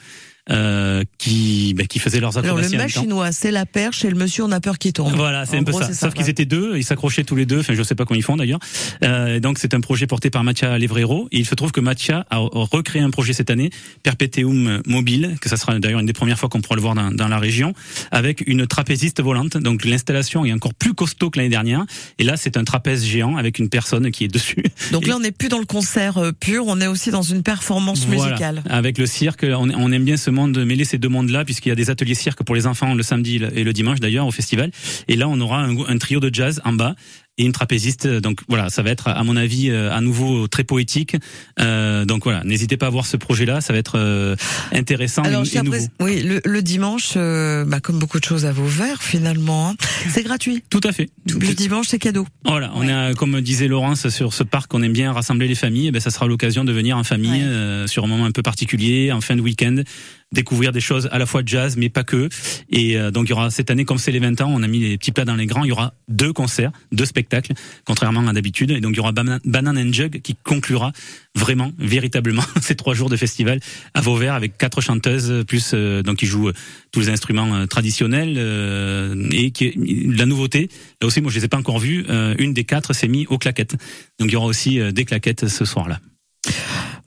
Euh, 0.50 1.04
qui 1.18 1.74
ben, 1.76 1.88
qui 1.88 2.00
faisaient 2.00 2.22
leurs 2.22 2.38
Alors 2.38 2.56
le 2.56 2.64
acrobaties 2.64 2.76
en 2.76 2.80
même 2.80 2.90
temps. 2.90 3.00
machinois, 3.02 3.32
c'est 3.34 3.52
la 3.52 3.66
perche 3.66 4.06
et 4.06 4.10
le 4.10 4.16
monsieur, 4.16 4.46
on 4.46 4.52
a 4.54 4.62
peur 4.62 4.78
qu'il 4.78 4.94
tombe. 4.94 5.14
Voilà, 5.14 5.46
c'est 5.46 5.58
un 5.58 5.64
peu 5.64 5.72
gros, 5.72 5.82
ça. 5.82 5.94
Sauf 5.94 6.14
qu'ils 6.14 6.30
étaient 6.30 6.46
deux, 6.46 6.78
ils 6.78 6.86
s'accrochaient 6.86 7.26
tous 7.26 7.36
les 7.36 7.46
deux. 7.46 7.60
Enfin, 7.60 7.74
je 7.74 7.84
sais 7.84 7.96
pas 7.96 8.06
comment 8.06 8.18
ils 8.18 8.24
font 8.24 8.38
d'ailleurs. 8.38 8.60
Euh, 9.04 9.42
donc 9.42 9.58
c'est 9.60 9.74
un 9.74 9.82
projet 9.82 10.08
porté 10.08 10.30
par 10.30 10.46
Mattia 10.46 10.78
Levrero. 10.78 11.28
Et 11.34 11.40
il 11.40 11.46
se 11.46 11.54
trouve 11.54 11.74
que 11.74 11.82
Mattia 11.82 12.26
a 12.30 12.38
recréé 12.38 13.02
un 13.02 13.10
projet 13.10 13.34
cette 13.34 13.50
année, 13.50 13.72
Perpetuum 14.04 14.82
Mobile, 14.86 15.36
que 15.42 15.50
ça 15.50 15.58
sera 15.58 15.78
d'ailleurs 15.80 16.00
une 16.00 16.06
des 16.06 16.14
premières 16.14 16.40
fois 16.40 16.48
qu'on 16.48 16.62
pourra 16.62 16.76
le 16.76 16.82
voir 16.82 16.96
dans, 16.96 17.12
dans 17.12 17.28
la 17.28 17.40
région, 17.40 17.74
avec 18.12 18.44
une 18.48 18.66
trapéziste 18.68 19.22
volante. 19.22 19.58
Donc 19.58 19.84
l'installation 19.84 20.46
est 20.46 20.54
encore 20.54 20.74
plus 20.74 20.94
costaud 20.94 21.30
que 21.30 21.40
l'année 21.40 21.50
dernière. 21.50 21.86
Et 22.20 22.24
là, 22.24 22.38
c'est 22.38 22.56
un 22.56 22.64
trapèze 22.64 23.04
géant 23.04 23.36
avec 23.36 23.60
une 23.60 23.68
personne 23.70 24.12
qui 24.12 24.24
est 24.24 24.30
dessus. 24.30 24.64
Donc 24.94 25.08
là, 25.08 25.16
on 25.18 25.20
n'est 25.20 25.32
plus 25.34 25.50
dans 25.50 25.60
le 25.60 25.66
concert 25.66 26.18
euh, 26.18 26.32
pur, 26.32 26.64
on 26.68 26.80
est 26.80 26.88
aussi 26.88 27.12
dans 27.12 27.22
une 27.22 27.44
performance 27.44 28.06
Voilà. 28.06 28.24
musicale. 28.32 28.64
Avec 28.70 28.98
le 28.98 29.06
cirque, 29.06 29.46
on, 29.48 29.70
on 29.72 29.92
aime 29.92 30.06
bien 30.06 30.16
ce 30.16 30.30
monde, 30.38 30.58
mêler 30.66 30.86
ces 30.86 30.98
deux 30.98 31.10
mondes-là, 31.10 31.44
puisqu'il 31.46 31.70
y 31.70 31.72
a 31.72 31.76
des 31.76 31.90
ateliers 31.90 32.16
cirque 32.16 32.44
pour 32.44 32.56
les 32.56 32.66
enfants 32.68 32.94
le 32.94 33.04
samedi 33.04 33.36
et 33.60 33.64
le 33.64 33.74
dimanche 33.74 34.00
d'ailleurs 34.00 34.28
au 34.28 34.32
festival. 34.32 34.70
Et 35.08 35.16
là, 35.16 35.28
on 35.28 35.40
aura 35.42 35.60
un, 35.60 35.76
un 35.94 35.98
trio 35.98 36.20
de 36.20 36.30
jazz 36.34 36.62
en 36.64 36.74
bas 36.74 36.96
et 37.40 37.46
une 37.46 37.52
trapéziste. 37.52 38.08
Donc 38.08 38.40
voilà, 38.48 38.70
ça 38.70 38.82
va 38.82 38.90
être 38.90 39.10
à 39.10 39.24
mon 39.24 39.36
avis 39.38 39.70
euh, 39.70 39.92
à 39.94 40.02
nouveau 40.02 40.48
très 40.48 40.64
poétique. 40.64 41.16
Euh, 41.60 42.04
donc 42.04 42.24
voilà, 42.24 42.44
n'hésitez 42.44 42.78
pas 42.78 42.88
à 42.88 42.90
voir 42.90 43.06
ce 43.06 43.16
projet-là, 43.16 43.62
ça 43.62 43.74
va 43.74 43.80
être 43.80 43.98
euh, 44.00 44.36
intéressant 44.72 45.22
Alors, 45.22 45.44
et, 45.46 45.56
et 45.58 45.62
nouveau. 45.62 45.78
oui, 46.00 46.24
le, 46.24 46.42
le 46.44 46.62
dimanche, 46.64 47.14
euh, 47.16 47.64
bah, 47.64 47.80
comme 47.80 48.00
beaucoup 48.00 48.20
de 48.20 48.26
choses 48.26 48.46
à 48.46 48.52
Vauvert, 48.52 49.04
finalement, 49.04 49.70
hein, 49.70 49.76
c'est 50.10 50.24
gratuit. 50.24 50.64
Tout 50.72 50.82
à 50.84 50.92
fait. 50.92 51.10
Le 51.30 51.54
dimanche, 51.54 51.88
c'est 51.90 52.00
cadeau. 52.00 52.26
Voilà, 52.44 52.72
on 52.76 52.88
a, 52.88 53.14
comme 53.14 53.40
disait 53.42 53.68
Laurence 53.68 54.10
sur 54.10 54.34
ce 54.34 54.42
parc, 54.44 54.74
on 54.74 54.82
aime 54.82 54.94
bien 54.94 55.12
rassembler 55.14 55.48
les 55.48 55.56
familles. 55.56 55.88
Et 55.88 55.92
ben, 55.92 56.00
ça 56.02 56.10
sera 56.10 56.26
l'occasion 56.28 56.64
de 56.64 56.72
venir 56.72 56.98
en 56.98 57.04
famille 57.04 57.44
Ouais. 57.44 57.88
sur 57.88 58.04
un 58.04 58.08
moment 58.08 58.26
un 58.26 58.32
peu 58.32 58.42
particulier, 58.42 59.12
en 59.12 59.22
fin 59.22 59.36
de 59.36 59.42
week-end, 59.42 59.76
découvrir 60.34 60.72
des 60.72 60.82
choses 60.82 61.08
à 61.12 61.18
la 61.20 61.26
fois 61.26 61.42
jazz, 61.46 61.78
mais 61.78 61.90
pas 61.90 62.04
que. 62.04 62.28
Et 62.70 62.98
euh, 62.98 63.12
donc 63.12 63.28
il 63.28 63.30
y 63.30 63.34
aura 63.34 63.50
cette 63.50 63.72
année, 63.72 63.86
comme 63.86 63.98
c'est 63.98 64.12
les 64.12 64.20
20 64.20 64.42
ans, 64.42 64.52
on 64.54 64.62
a 64.62 64.68
mis 64.68 64.80
les 64.80 64.98
petits 64.98 65.12
plats 65.12 65.26
dans 65.26 65.36
les 65.36 65.46
grands. 65.46 65.64
Il 65.64 65.70
y 65.70 65.72
aura 65.72 65.94
deux 66.10 66.34
concerts, 66.34 66.72
deux 66.92 67.06
spectacles, 67.06 67.54
contrairement 67.86 68.28
à 68.28 68.34
d'habitude. 68.34 68.72
Et 68.72 68.82
donc 68.82 68.94
il 68.94 68.98
y 68.98 69.00
aura 69.00 69.14
Bana- 69.14 69.40
Banane 69.46 69.78
and 69.78 69.94
Jug 69.94 70.22
qui 70.22 70.36
conclura 70.36 70.92
vraiment, 71.36 71.72
véritablement, 71.78 72.44
ces 72.62 72.76
trois 72.76 72.94
jours 72.94 73.10
de 73.10 73.16
festival 73.16 73.60
à 73.94 74.02
Vauvert 74.02 74.34
avec 74.34 74.58
quatre 74.58 74.82
chanteuses 74.82 75.46
plus 75.48 75.72
euh, 75.74 76.04
donc 76.04 76.18
qui 76.18 76.26
jouent 76.26 76.50
euh, 76.50 76.54
tous 76.92 77.00
les 77.00 77.10
instruments 77.10 77.56
euh, 77.56 77.66
traditionnels 77.66 78.36
euh, 78.38 79.30
et 79.32 79.52
qui 79.52 79.74
la 80.08 80.26
nouveauté. 80.26 80.70
Là 81.02 81.08
aussi, 81.08 81.22
moi 81.22 81.32
je 81.32 81.38
les 81.40 81.46
ai 81.46 81.48
pas 81.48 81.58
encore 81.58 81.80
vus. 81.80 82.06
une 82.38 82.54
des 82.54 82.64
quatre 82.64 82.94
s'est 82.94 83.08
mise 83.08 83.28
aux 83.30 83.38
claquettes. 83.38 83.76
Donc 84.20 84.30
il 84.30 84.34
y 84.34 84.36
aura 84.36 84.48
aussi 84.48 84.80
des 84.92 85.06
claquettes 85.06 85.48
ce 85.48 85.66
soir-là. 85.66 86.00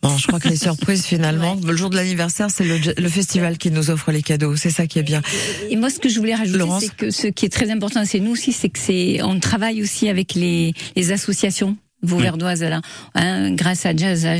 Bon, 0.02 0.16
je 0.16 0.26
crois 0.26 0.40
que 0.40 0.48
les 0.48 0.56
surprises, 0.56 1.04
finalement, 1.04 1.56
le 1.62 1.76
jour 1.76 1.90
de 1.90 1.96
l'anniversaire, 1.96 2.50
c'est 2.50 2.64
le, 2.64 3.08
festival 3.08 3.58
qui 3.58 3.70
nous 3.70 3.90
offre 3.90 4.12
les 4.12 4.22
cadeaux. 4.22 4.56
C'est 4.56 4.70
ça 4.70 4.86
qui 4.86 4.98
est 4.98 5.02
bien. 5.02 5.20
Et 5.68 5.76
moi, 5.76 5.90
ce 5.90 5.98
que 5.98 6.08
je 6.08 6.18
voulais 6.18 6.34
rajouter, 6.34 6.64
c'est 6.80 6.96
que 6.96 7.10
ce 7.10 7.26
qui 7.26 7.44
est 7.44 7.50
très 7.50 7.70
important, 7.70 8.04
c'est 8.06 8.20
nous 8.20 8.32
aussi, 8.32 8.52
c'est 8.52 8.70
que 8.70 8.78
c'est, 8.78 9.22
on 9.22 9.38
travaille 9.40 9.82
aussi 9.82 10.08
avec 10.08 10.34
les, 10.34 10.72
les 10.96 11.12
associations 11.12 11.76
vauverdoises 12.02 12.62
là. 12.62 12.80
Hein, 13.14 13.52
grâce 13.52 13.84
à 13.84 13.94
Jazz 13.94 14.26
à, 14.26 14.36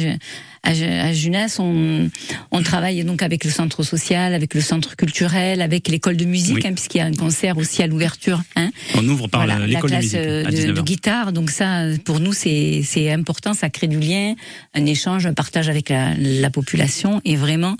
à, 0.62 0.70
à 0.70 1.12
Junas, 1.12 1.56
on, 1.58 2.10
on 2.50 2.62
travaille 2.62 3.02
donc 3.04 3.22
avec 3.22 3.44
le 3.44 3.50
centre 3.50 3.82
social, 3.82 4.34
avec 4.34 4.54
le 4.54 4.60
centre 4.60 4.94
culturel, 4.96 5.62
avec 5.62 5.88
l'école 5.88 6.16
de 6.16 6.24
musique, 6.26 6.56
Oui. 6.56 6.62
hein, 6.66 6.72
puisqu'il 6.74 6.98
y 6.98 7.00
a 7.00 7.06
un 7.06 7.12
concert 7.14 7.56
aussi 7.58 7.82
à 7.82 7.86
l'ouverture. 7.86 8.42
Hein. 8.56 8.70
On 8.94 9.06
ouvre 9.08 9.26
par 9.28 9.44
Voilà, 9.46 9.66
l'école 9.66 9.90
de 9.90 9.96
classe 9.96 10.04
musique 10.04 10.18
euh, 10.18 10.44
à 10.46 10.50
de, 10.50 10.56
19h. 10.56 10.72
de 10.74 10.80
guitare. 10.82 11.32
Donc 11.32 11.50
ça, 11.50 11.84
pour 12.04 12.20
nous, 12.20 12.32
c'est 12.32 12.82
c'est 12.84 13.10
important. 13.10 13.54
Ça 13.54 13.70
crée 13.70 13.86
du 13.88 13.98
lien, 13.98 14.34
un 14.74 14.86
échange, 14.86 15.26
un 15.26 15.32
partage 15.34 15.68
avec 15.68 15.88
la, 15.88 16.14
la 16.18 16.50
population. 16.50 17.20
Et 17.24 17.36
vraiment, 17.36 17.76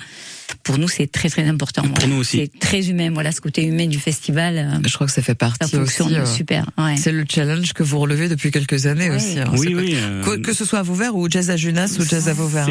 pour 0.62 0.78
nous, 0.78 0.88
c'est 0.88 1.06
très 1.06 1.28
très 1.28 1.46
important. 1.46 1.82
Pour 1.82 1.90
Voilà. 1.96 2.06
nous 2.08 2.20
aussi. 2.20 2.38
C'est 2.38 2.58
très 2.58 2.88
humain. 2.88 3.10
Voilà, 3.12 3.30
ce 3.32 3.40
côté 3.40 3.62
humain 3.64 3.86
du 3.86 3.98
festival. 3.98 4.56
euh, 4.58 4.88
Je 4.88 4.94
crois 4.94 5.06
que 5.06 5.12
ça 5.12 5.22
fait 5.22 5.32
ça 5.32 5.34
partie 5.36 5.70
fonctionne 5.76 6.08
aussi. 6.08 6.16
euh, 6.16 6.26
super. 6.26 6.70
Ouais. 6.78 6.96
c'est 6.96 7.12
le 7.12 7.24
challenge 7.28 7.72
que 7.72 7.82
vous 7.82 7.98
relevez 7.98 8.28
depuis 8.28 8.50
quelques 8.50 8.86
années 8.86 9.10
aussi. 9.10 9.38
hein. 9.38 9.44
Oui, 9.52 9.74
oui. 9.74 9.92
que- 9.92 9.96
euh, 9.96 10.22
Que, 10.24 10.36
que 10.40 10.52
ce 10.52 10.64
soit 10.64 10.78
à 10.80 10.82
Vauvert 10.82 11.14
ou 11.16 11.28
Jazz 11.30 11.50
à 11.50 11.56
Junas 11.56 11.96
ou 12.00 12.04
Jazz 12.04 12.28
à 12.28 12.32
Vauvert. 12.32 12.68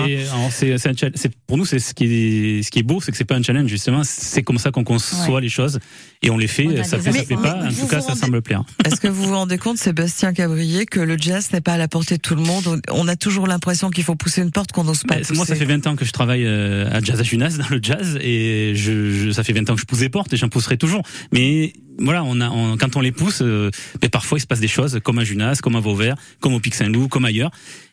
C'est, 1.16 1.32
pour 1.48 1.58
nous, 1.58 1.66
c'est 1.66 1.80
ce 1.80 1.94
qui 1.94 2.06
est, 2.06 2.64
ce 2.64 2.72
qui 2.72 2.80
est 2.80 2.84
beau, 2.84 3.02
c'est 3.02 3.12
que 3.12 3.18
c'est 3.18 3.26
pas 3.26 3.36
un 3.36 3.44
challenge 3.44 3.70
justement. 3.70 4.02
C'est 4.04 4.44
comme 4.44 4.58
ça 4.58 4.72
qu'on 4.72 4.84
conçoit 4.84 5.36
Ouais. 5.36 5.42
les 5.42 5.50
choses 5.50 5.80
et 6.22 6.30
on 6.30 6.38
les 6.38 6.48
fait. 6.48 6.68
On 6.68 6.84
ça 6.84 7.00
fait, 7.00 7.12
ça 7.12 7.24
fait 7.24 7.36
pas. 7.36 7.64
En 7.66 7.70
tout 7.70 7.88
cas, 7.88 7.98
vous 7.98 8.02
ça 8.04 8.08
rendez- 8.10 8.20
semble 8.20 8.42
plaire. 8.42 8.64
Est-ce 8.86 9.00
que 9.02 9.08
vous 9.08 9.24
vous 9.24 9.34
rendez 9.36 9.58
compte, 9.58 9.78
Sébastien 9.78 10.34
Cabrier, 10.34 10.86
que 10.86 11.00
le 11.00 11.18
jazz 11.18 11.50
n'est 11.54 11.62
pas 11.62 11.74
à 11.74 11.78
la 11.78 11.88
portée 11.88 12.18
de 12.18 12.22
tout 12.22 12.36
le 12.36 12.42
monde? 12.42 12.82
On 12.92 13.08
a 13.08 13.16
toujours 13.16 13.48
l'impression 13.48 13.90
qu'il 13.90 14.04
faut 14.04 14.16
pousser 14.16 14.42
une 14.42 14.52
porte 14.52 14.72
qu'on 14.72 14.84
n'ose 14.84 15.04
pas 15.04 15.16
pousser. 15.18 15.34
moi, 15.36 15.46
ça 15.46 15.56
fait 15.56 15.66
20 15.66 15.86
ans 15.88 15.96
que 15.96 16.06
je 16.06 16.12
travaille 16.12 16.46
euh, 16.46 16.90
à 16.92 17.00
Jazz 17.02 17.20
à 17.20 17.24
Junas, 17.24 17.58
dans 17.58 17.70
le 17.70 17.80
jazz, 17.82 18.18
et 18.22 18.74
je, 18.76 19.12
je- 19.12 19.32
ça 19.32 19.44
fait 19.44 19.54
20 19.54 19.70
ans 19.70 19.76
que 19.76 19.82
je 19.82 19.86
pousse 19.86 20.00
des 20.00 20.10
portes 20.10 20.34
et 20.34 20.38
j'en 20.38 20.50
pousserai 20.50 20.78
toujours. 20.78 21.04
Mais 21.32 21.74
voilà, 22.00 22.24
on 22.24 22.40
a, 22.42 22.50
on- 22.50 22.78
quand 22.78 22.96
on 22.96 23.02
les 23.02 23.12
pousse, 23.12 23.42
euh, 23.42 23.70
parfois 24.12 24.38
il 24.38 24.42
se 24.42 24.48
passe 24.48 24.60
des 24.62 24.68
choses, 24.68 25.00
comme 25.04 25.20
à 25.20 25.24
Junas, 25.24 25.60
comme 25.62 25.76
à 25.76 25.80
Vauvert, 25.80 26.16
comme 26.40 26.54
au 26.54 26.60
Pic 26.60 26.74
Saint-Loup, 26.76 27.08
comme 27.08 27.26
ailleurs. 27.26 27.52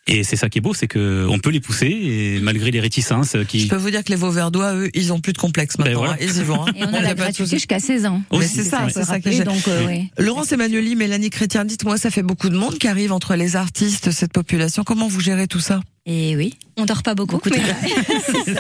Et 0.09 0.23
c'est 0.23 0.37
ça 0.37 0.49
qui 0.49 0.59
est 0.59 0.61
beau, 0.61 0.73
c'est 0.73 0.87
que 0.87 1.27
on 1.29 1.41
peut 1.41 1.51
les 1.51 1.59
pousser, 1.59 1.87
et 1.89 2.39
malgré 2.41 2.71
les 2.71 2.79
réticences 2.79 3.33
Je 3.35 3.43
qui. 3.43 3.67
peux 3.67 3.75
vous 3.75 3.91
dire 3.91 4.05
que 4.05 4.11
les 4.11 4.17
Vauverdois, 4.17 4.73
eux, 4.77 4.89
ils 4.95 5.13
ont 5.13 5.19
plus 5.21 5.33
de 5.33 5.39
complexe 5.39 5.77
Ben 5.77 5.85
maintenant. 5.85 5.99
voilà. 5.99 6.13
hein. 6.13 6.17
Ils 6.21 6.37
y 6.39 6.45
vont. 6.45 6.65
hein. 6.65 6.73
Et 6.77 6.85
on 6.85 6.95
a 6.95 7.01
la 7.01 7.15
gratuité 7.15 7.57
jusqu'à 7.57 7.81
16 7.81 8.07
ans. 8.07 8.23
Oui, 8.31 8.45
c'est 8.47 8.63
ça, 8.63 8.87
c'est 8.89 9.03
ça 9.05 9.19
que 9.19 9.33
j'ai. 9.33 9.43
Donc, 9.43 9.67
euh, 9.67 9.85
ouais. 9.87 10.05
Laurence 10.17 10.53
Emmanueli, 10.53 10.95
Mélanie 10.95 11.31
Chrétien, 11.31 11.65
dites-moi, 11.65 11.99
ça 11.99 12.11
fait 12.11 12.23
beaucoup 12.23 12.49
de 12.51 12.57
monde 12.57 12.79
qui 12.79 12.87
arrive 12.87 13.11
entre 13.11 13.35
les 13.35 13.57
artistes, 13.57 14.13
cette 14.13 14.33
population. 14.33 14.85
Comment 14.85 15.09
vous 15.09 15.21
gérez 15.21 15.49
tout 15.49 15.59
ça? 15.61 15.81
Et 16.09 16.37
oui. 16.37 16.55
On 16.77 16.85
dort 16.85 17.03
pas 17.03 17.17
beaucoup. 17.17 17.37
Beaucoup 17.39 17.51
mais- 17.51 18.55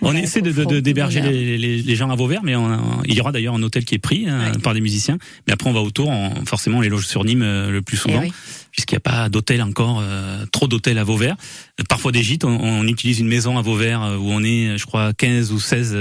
On 0.00 0.12
Ouais, 0.12 0.22
essaie 0.22 0.42
de, 0.42 0.52
faut- 0.52 0.64
de- 0.66 0.74
de- 0.76 0.80
d'héberger 0.80 1.20
les, 1.22 1.56
les, 1.58 1.82
les 1.82 1.96
gens 1.96 2.10
à 2.10 2.14
Vauvert, 2.14 2.42
mais 2.44 2.54
on- 2.56 3.02
il 3.04 3.14
y 3.14 3.20
aura 3.20 3.32
d'ailleurs 3.32 3.54
un 3.54 3.62
hôtel 3.62 3.84
qui 3.84 3.94
est 3.94 3.98
pris 3.98 4.28
hein, 4.28 4.52
Ouais. 4.52 4.58
par 4.60 4.74
des 4.74 4.80
musiciens. 4.82 5.18
Mais 5.46 5.52
après, 5.54 5.68
on 5.70 5.72
va 5.72 5.80
autour, 5.80 6.08
on- 6.08 6.44
forcément, 6.44 6.78
on 6.78 6.80
les 6.82 6.88
loge 6.90 7.06
sur 7.06 7.24
Nîmes 7.24 7.42
euh, 7.42 7.70
le 7.70 7.80
plus 7.82 7.96
souvent. 7.96 8.20
Eh 8.22 8.26
oui. 8.26 8.32
Puisqu'il 8.74 8.94
n'y 8.94 8.98
a 8.98 9.00
pas 9.00 9.28
d'hôtel 9.28 9.62
encore, 9.62 10.00
euh, 10.02 10.44
trop 10.50 10.66
d'hôtels 10.66 10.98
à 10.98 11.04
Vauvert. 11.04 11.36
Euh, 11.80 11.84
Parfois 11.88 12.10
des 12.10 12.22
gîtes, 12.24 12.44
on, 12.44 12.50
on 12.60 12.86
utilise 12.88 13.20
une 13.20 13.28
maison 13.28 13.56
à 13.56 13.62
Vauvert 13.62 14.02
euh, 14.02 14.16
où 14.16 14.24
on 14.30 14.42
est, 14.42 14.76
je 14.76 14.84
crois, 14.84 15.12
15 15.12 15.52
ou 15.52 15.60
16 15.60 15.94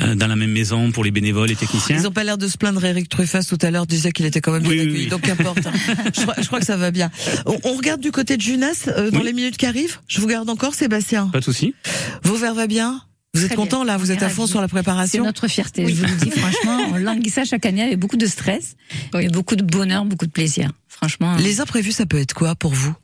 euh, 0.00 0.14
dans 0.14 0.26
la 0.26 0.34
même 0.36 0.50
maison 0.50 0.90
pour 0.90 1.04
les 1.04 1.10
bénévoles 1.10 1.50
et 1.50 1.56
techniciens. 1.56 1.96
Ils 1.98 2.06
ont 2.06 2.10
pas 2.12 2.24
l'air 2.24 2.38
de 2.38 2.48
se 2.48 2.56
plaindre. 2.56 2.82
Eric 2.84 3.08
Truffas 3.10 3.44
tout 3.44 3.58
à 3.60 3.70
l'heure 3.70 3.86
disait 3.86 4.10
qu'il 4.12 4.24
était 4.24 4.40
quand 4.40 4.52
même 4.52 4.62
bien 4.62 4.70
Oui, 4.70 4.76
oui, 4.78 4.82
accueilli. 4.86 5.04
oui. 5.04 5.10
Donc 5.10 5.20
qu'importe. 5.20 5.66
hein. 5.66 5.72
je, 6.16 6.22
crois, 6.22 6.34
je 6.40 6.46
crois 6.46 6.60
que 6.60 6.66
ça 6.66 6.76
va 6.78 6.90
bien. 6.90 7.10
On, 7.44 7.58
on 7.64 7.74
regarde 7.74 8.00
du 8.00 8.10
côté 8.10 8.36
de 8.38 8.42
Junas 8.42 8.86
euh, 8.88 9.10
dans 9.10 9.18
Oui. 9.18 9.26
les 9.26 9.32
minutes 9.34 9.58
qui 9.58 9.66
arrivent. 9.66 9.98
Je 10.08 10.20
vous 10.20 10.26
garde 10.26 10.48
encore, 10.48 10.74
Sébastien. 10.74 11.28
Pas 11.28 11.40
de 11.40 11.44
souci. 11.44 11.74
Vauvert 12.22 12.54
va 12.54 12.66
bien? 12.66 13.02
Vous 13.34 13.44
êtes 13.44 13.56
content 13.56 13.82
là? 13.82 13.96
Vous 13.96 14.12
êtes 14.12 14.22
à 14.22 14.28
fond 14.28 14.46
sur 14.46 14.60
la 14.60 14.68
C'est 14.68 14.72
préparation. 14.74 15.24
notre 15.24 15.48
fierté, 15.48 15.88
je 15.88 15.94
vous 15.96 16.04
le 16.04 16.24
dis 16.24 16.30
franchement. 16.30 16.78
On 16.94 16.98
languissait 16.98 17.44
chaque 17.44 17.66
année 17.66 17.82
avec 17.82 17.98
beaucoup 17.98 18.16
de 18.16 18.26
stress, 18.26 18.76
Oui. 19.12 19.24
mais 19.24 19.28
beaucoup 19.28 19.56
de 19.56 19.64
bonheur, 19.64 20.04
beaucoup 20.04 20.26
de 20.26 20.30
plaisir. 20.30 20.70
Franchement. 20.96 21.36
Les 21.36 21.60
imprévus, 21.60 21.92
ça 21.92 22.06
peut 22.06 22.18
être 22.18 22.34
quoi 22.34 22.54
pour 22.54 22.72
vous? 22.72 22.94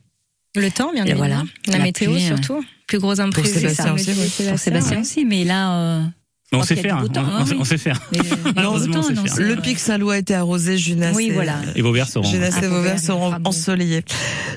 Le 0.55 0.69
temps, 0.69 0.91
bien 0.91 1.03
évidemment. 1.05 1.17
voilà. 1.27 1.43
La, 1.67 1.77
La 1.77 1.83
météo 1.83 2.11
pluie, 2.11 2.21
surtout. 2.25 2.63
Plus 2.87 2.99
gros 2.99 3.19
imprévu. 3.21 3.47
Sébastien 3.47 3.85
ça, 3.85 3.93
aussi. 3.93 4.05
Sébastien, 4.13 4.49
pour 4.51 4.59
Sébastien 4.59 4.95
ouais. 4.97 5.01
aussi, 5.01 5.23
mais 5.25 5.45
là, 5.45 5.71
euh, 5.77 6.03
On 6.51 6.61
sait 6.63 6.75
faire, 6.75 6.97
beau 6.99 7.05
on, 7.05 7.07
temps, 7.07 7.23
on 7.23 7.35
hein, 7.37 7.45
sait- 7.45 7.53
oui. 7.53 7.57
on 7.61 7.63
sait 7.63 7.77
faire. 7.77 8.01
Mais, 8.11 8.19
euh, 8.19 8.61
non, 8.87 9.03
Le 9.37 9.55
pic 9.61 9.79
Salois 9.79 10.15
a 10.15 10.17
été 10.17 10.35
arrosé, 10.35 10.77
Junas 10.77 11.13
Oui, 11.13 11.27
et, 11.27 11.31
voilà. 11.31 11.55
Et 11.75 11.81
Vauvert 11.81 12.09
seront. 12.09 12.29
Junas 12.29 12.59
et 12.61 12.67
Vauvert, 12.67 12.99
seront 12.99 13.33
ensoleillés. 13.45 14.03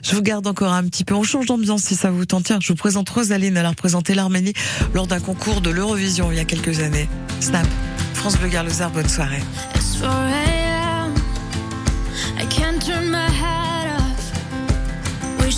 Je 0.03 0.17
vous 0.17 0.23
garde 0.23 0.49
encore 0.49 0.73
un 0.73 0.83
petit 0.89 1.05
peu. 1.05 1.15
On 1.15 1.23
change 1.23 1.47
d'ambiance 1.47 1.83
si 1.83 1.95
ça 1.95 2.11
vous 2.11 2.25
tente. 2.27 2.45
Tiens, 2.47 2.59
je 2.61 2.69
vous 2.69 2.75
présente 2.77 3.09
Rosaline. 3.11 3.57
Elle 3.57 3.65
a 3.67 3.71
représenté 3.71 4.15
l'Arménie 4.17 4.53
lors 4.95 5.07
d'un 5.07 5.21
concours 5.21 5.61
de 5.61 5.71
l'Eurovision 5.71 6.33
il 6.33 6.39
y 6.39 6.41
a 6.41 6.45
quelques 6.45 6.81
années. 6.81 7.09
Snap. 7.39 7.67
France 8.15 8.37
Bleu 8.39 8.49
Garloser, 8.49 8.87
bonne 8.93 9.09
soirée. 9.09 9.43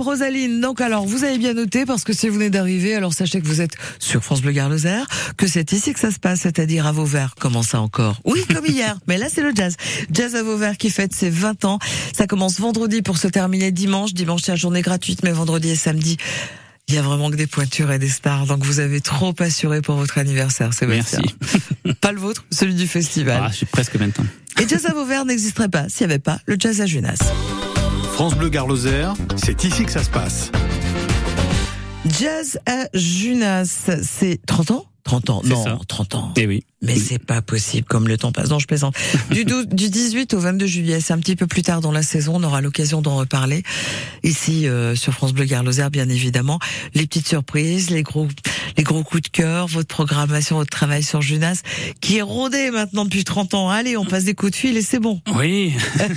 Rosaline. 0.00 0.60
Donc 0.60 0.80
alors, 0.80 1.06
vous 1.06 1.24
avez 1.24 1.38
bien 1.38 1.54
noté 1.54 1.84
parce 1.86 2.04
que 2.04 2.12
si 2.12 2.28
vous 2.28 2.34
venez 2.34 2.50
d'arriver, 2.50 2.94
alors 2.94 3.12
sachez 3.12 3.40
que 3.40 3.46
vous 3.46 3.60
êtes 3.60 3.74
sur 3.98 4.22
France 4.22 4.42
Bleu 4.42 4.52
Garloser, 4.52 5.02
que 5.36 5.46
c'est 5.46 5.72
ici 5.72 5.92
que 5.92 6.00
ça 6.00 6.10
se 6.10 6.18
passe, 6.18 6.40
c'est-à-dire 6.40 6.86
à 6.86 6.92
Vauvert. 6.92 7.34
Comment 7.38 7.62
ça 7.62 7.80
encore? 7.80 8.20
Oui, 8.24 8.44
comme 8.52 8.66
hier. 8.66 8.98
Mais 9.06 9.18
là, 9.18 9.26
c'est 9.32 9.42
le 9.42 9.52
jazz. 9.54 9.76
Jazz 10.10 10.34
à 10.34 10.42
Vauvert 10.42 10.76
qui 10.76 10.90
fête 10.90 11.12
ses 11.12 11.30
20 11.30 11.64
ans. 11.64 11.78
Ça 12.16 12.26
commence 12.26 12.60
vendredi 12.60 13.02
pour 13.02 13.18
se 13.18 13.28
terminer 13.28 13.72
dimanche. 13.72 14.14
Dimanche, 14.14 14.42
c'est 14.44 14.52
la 14.52 14.56
journée 14.56 14.82
gratuite, 14.82 15.22
mais 15.22 15.32
vendredi 15.32 15.70
et 15.70 15.76
samedi. 15.76 16.16
Il 16.88 16.94
y 16.94 16.98
a 16.98 17.02
vraiment 17.02 17.30
que 17.30 17.36
des 17.36 17.46
pointures 17.46 17.90
et 17.92 17.98
des 17.98 18.10
stars, 18.10 18.46
donc 18.46 18.62
vous 18.62 18.78
avez 18.78 19.00
trop 19.00 19.34
assuré 19.38 19.80
pour 19.80 19.96
votre 19.96 20.18
anniversaire, 20.18 20.74
Sébastien. 20.74 21.20
Merci. 21.40 21.94
Pas 22.00 22.12
le 22.12 22.20
vôtre, 22.20 22.44
celui 22.50 22.74
du 22.74 22.86
festival. 22.86 23.42
Ah, 23.42 23.48
je 23.50 23.56
suis 23.56 23.66
presque 23.66 23.96
20 23.96 24.20
ans. 24.20 24.26
Et 24.60 24.68
Jazz 24.68 24.84
à 24.86 24.92
Vauvert 24.92 25.24
n'existerait 25.24 25.68
pas 25.68 25.88
s'il 25.88 26.06
n'y 26.06 26.12
avait 26.12 26.20
pas 26.20 26.38
le 26.46 26.56
Jazz 26.58 26.80
à 26.80 26.86
Junas. 26.86 27.18
France 28.14 28.36
Bleu 28.36 28.48
Garloser, 28.48 29.08
c'est 29.34 29.64
ici 29.64 29.84
que 29.84 29.90
ça 29.90 30.04
se 30.04 30.08
passe. 30.08 30.52
Jazz 32.06 32.60
à 32.64 32.86
Junas, 32.94 33.88
c'est 34.04 34.38
30 34.46 34.70
ans? 34.70 34.84
30 35.02 35.30
ans 35.30 35.40
Non, 35.44 35.64
ça. 35.64 35.78
30 35.88 36.14
ans. 36.14 36.32
Eh 36.36 36.46
oui. 36.46 36.62
Mais 36.84 36.96
c'est 36.96 37.18
pas 37.18 37.42
possible, 37.42 37.86
comme 37.86 38.06
le 38.08 38.16
temps 38.18 38.32
passe. 38.32 38.50
Non, 38.50 38.58
je 38.58 38.66
plaisante. 38.66 38.94
Du, 39.30 39.44
12 39.44 39.66
du 39.72 39.90
18 39.90 40.34
au 40.34 40.38
22 40.40 40.66
juillet, 40.66 41.00
c'est 41.00 41.12
un 41.12 41.18
petit 41.18 41.36
peu 41.36 41.46
plus 41.46 41.62
tard 41.62 41.80
dans 41.80 41.92
la 41.92 42.02
saison, 42.02 42.34
on 42.36 42.42
aura 42.42 42.60
l'occasion 42.60 43.00
d'en 43.02 43.16
reparler. 43.16 43.62
Ici, 44.22 44.66
euh, 44.68 44.94
sur 44.94 45.12
France 45.12 45.32
Bleu 45.32 45.44
Garloser, 45.44 45.86
bien 45.90 46.08
évidemment. 46.08 46.58
Les 46.94 47.06
petites 47.06 47.26
surprises, 47.28 47.90
les 47.90 48.02
gros, 48.02 48.28
les 48.76 48.82
gros 48.84 49.02
coups 49.02 49.22
de 49.22 49.28
cœur, 49.28 49.66
votre 49.66 49.88
programmation, 49.88 50.56
votre 50.56 50.70
travail 50.70 51.02
sur 51.02 51.22
Junas, 51.22 51.62
qui 52.00 52.18
est 52.18 52.22
rodé 52.22 52.70
maintenant 52.70 53.04
depuis 53.04 53.24
30 53.24 53.54
ans. 53.54 53.70
Allez, 53.70 53.96
on 53.96 54.04
passe 54.04 54.24
des 54.24 54.34
coups 54.34 54.52
de 54.52 54.56
fil 54.56 54.76
et 54.76 54.82
c'est 54.82 55.00
bon. 55.00 55.20
Oui, 55.34 55.72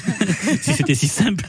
si 0.62 0.74
c'était 0.74 0.96
si 0.96 1.08
simple. 1.08 1.46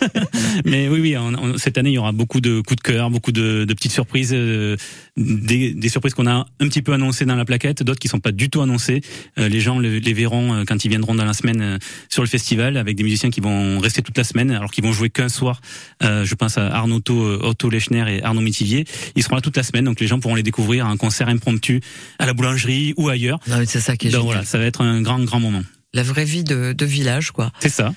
Mais 0.64 0.88
oui, 0.88 1.00
oui, 1.00 1.16
on- 1.16 1.34
on- 1.34 1.58
cette 1.58 1.78
année, 1.78 1.90
il 1.90 1.94
y 1.94 1.98
aura 1.98 2.12
beaucoup 2.12 2.40
de 2.40 2.60
coups 2.60 2.76
de 2.82 2.82
cœur, 2.92 3.10
beaucoup 3.10 3.32
de, 3.32 3.64
de 3.64 3.74
petites 3.74 3.92
surprises, 3.92 4.30
euh, 4.32 4.76
des, 5.16 5.72
des 5.74 5.88
surprises 5.88 6.14
qu'on 6.14 6.26
a 6.26 6.46
un 6.60 6.68
petit 6.68 6.82
peu 6.82 6.92
annoncées 6.92 7.24
dans 7.24 7.34
la 7.36 7.44
plaquette, 7.44 7.82
d'autres 7.82 7.98
qui 8.00 8.08
sont 8.08 8.20
pas 8.20 8.32
du 8.32 8.50
tout 8.50 8.60
annoncées. 8.60 9.00
Euh, 9.38 9.48
les 9.48 9.60
gens 9.60 9.78
le- 9.78 9.98
les 9.98 10.12
verront 10.12 10.54
euh, 10.54 10.64
quand 10.66 10.84
ils 10.84 10.88
viendront 10.88 11.14
dans 11.14 11.24
la 11.24 11.32
semaine 11.32 11.60
euh, 11.60 11.78
sur 12.08 12.22
le 12.22 12.28
festival, 12.28 12.76
avec 12.76 12.96
des 12.96 13.02
musiciens 13.02 13.30
qui 13.30 13.40
vont 13.40 13.78
rester 13.78 14.02
toute 14.02 14.16
la 14.18 14.24
semaine, 14.24 14.50
alors 14.50 14.70
qu'ils 14.70 14.84
vont 14.84 14.92
jouer 14.92 15.10
qu'un 15.10 15.28
soir. 15.28 15.60
Je 16.02 16.34
pense 16.34 16.58
à 16.58 16.66
Arnaud 16.74 16.96
Otto, 16.96 17.14
Otto 17.42 17.70
Lechner 17.70 18.04
et 18.08 18.22
Arnaud 18.22 18.40
Mitivier. 18.40 18.84
Ils 19.16 19.22
seront 19.22 19.36
là 19.36 19.40
toute 19.42 19.56
la 19.56 19.62
semaine, 19.62 19.84
donc 19.84 20.00
les 20.00 20.06
gens 20.06 20.20
pourront 20.20 20.34
les 20.34 20.42
découvrir 20.42 20.86
à 20.86 20.90
un 20.90 20.96
concert 20.96 21.28
impromptu 21.28 21.80
à 22.18 22.26
la 22.26 22.32
boulangerie 22.34 22.94
ou 22.96 23.08
ailleurs. 23.08 23.38
Non, 23.48 23.58
mais 23.58 23.66
c'est 23.66 23.80
ça 23.80 23.96
qui 23.96 24.08
est 24.08 24.10
Donc 24.10 24.20
génial. 24.22 24.34
voilà, 24.34 24.44
ça 24.44 24.58
va 24.58 24.64
être 24.64 24.80
un 24.82 25.00
grand, 25.02 25.18
grand 25.24 25.40
moment. 25.40 25.62
La 25.94 26.02
vraie 26.02 26.24
vie 26.24 26.44
de, 26.44 26.72
de 26.72 26.84
village, 26.84 27.30
quoi. 27.30 27.50
C'est 27.60 27.68
ça. 27.70 27.94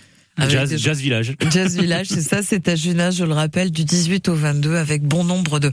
Jazz, 0.47 0.69
des- 0.69 0.77
jazz 0.77 0.99
village. 0.99 1.33
Jazz 1.51 1.77
Village, 1.77 2.07
c'est 2.07 2.21
ça, 2.21 2.41
c'est 2.41 2.67
à 2.69 2.75
Junas, 2.75 3.11
je 3.11 3.25
le 3.25 3.33
rappelle, 3.33 3.69
du 3.69 3.83
18 3.83 4.29
au 4.29 4.33
22, 4.35 4.75
avec 4.77 5.03
bon 5.03 5.23
nombre 5.25 5.59
de 5.59 5.69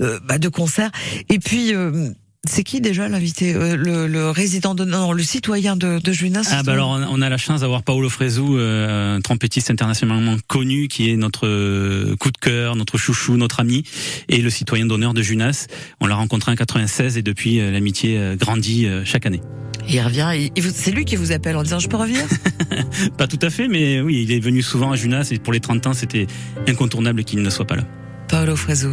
euh, 0.00 0.18
bah, 0.26 0.38
de 0.38 0.48
concerts. 0.48 0.90
Et 1.28 1.38
puis, 1.38 1.74
euh, 1.74 2.08
C'est 2.46 2.62
qui 2.62 2.80
déjà 2.80 3.08
l'invité 3.08 3.54
euh, 3.54 3.76
le, 3.76 4.06
le 4.06 4.30
résident 4.30 4.74
de 4.74 4.84
non, 4.84 5.12
le 5.12 5.22
citoyen 5.22 5.76
de, 5.76 5.98
de 5.98 6.12
Junas 6.12 6.48
Ah 6.52 6.62
bah 6.62 6.72
alors 6.72 6.90
on 7.10 7.20
a 7.20 7.28
la 7.28 7.36
chance 7.36 7.60
d'avoir 7.62 7.82
Paolo 7.82 8.08
Fresu, 8.08 8.40
euh, 8.42 9.16
un 9.16 9.20
trompettiste 9.20 9.70
internationalement 9.70 10.36
connu, 10.46 10.86
qui 10.86 11.10
est 11.10 11.16
notre 11.16 11.46
euh, 11.48 12.14
coup 12.16 12.30
de 12.30 12.38
cœur, 12.38 12.76
notre 12.76 12.96
chouchou, 12.96 13.36
notre 13.36 13.58
ami, 13.60 13.82
et 14.28 14.40
le 14.40 14.50
citoyen 14.50 14.86
d'honneur 14.86 15.14
de 15.14 15.22
Junas. 15.22 15.66
On 16.00 16.06
l'a 16.06 16.14
rencontré 16.14 16.52
en 16.52 16.54
96 16.54 17.18
et 17.18 17.22
depuis 17.22 17.58
euh, 17.58 17.72
l'amitié 17.72 18.18
grandit 18.38 18.86
chaque 19.04 19.26
année. 19.26 19.40
Il 19.88 20.00
revient, 20.00 20.50
c'est 20.72 20.90
lui 20.90 21.04
qui 21.04 21.16
vous 21.16 21.32
appelle 21.32 21.56
en 21.56 21.62
disant 21.62 21.80
je 21.80 21.88
peux 21.88 21.96
revenir? 21.96 22.22
Pas 23.18 23.26
tout 23.26 23.38
à 23.42 23.50
fait, 23.50 23.68
mais 23.68 24.00
oui, 24.00 24.22
il 24.22 24.32
est 24.32 24.40
venu 24.40 24.62
souvent 24.62 24.92
à 24.92 24.96
Junas 24.96 25.28
et 25.32 25.38
pour 25.38 25.52
les 25.52 25.60
30 25.60 25.88
ans, 25.88 25.92
c'était 25.92 26.26
incontournable 26.68 27.24
qu'il 27.24 27.42
ne 27.42 27.50
soit 27.50 27.66
pas 27.66 27.76
là. 27.76 27.84
Paolo 28.28 28.54
Fresu. 28.54 28.88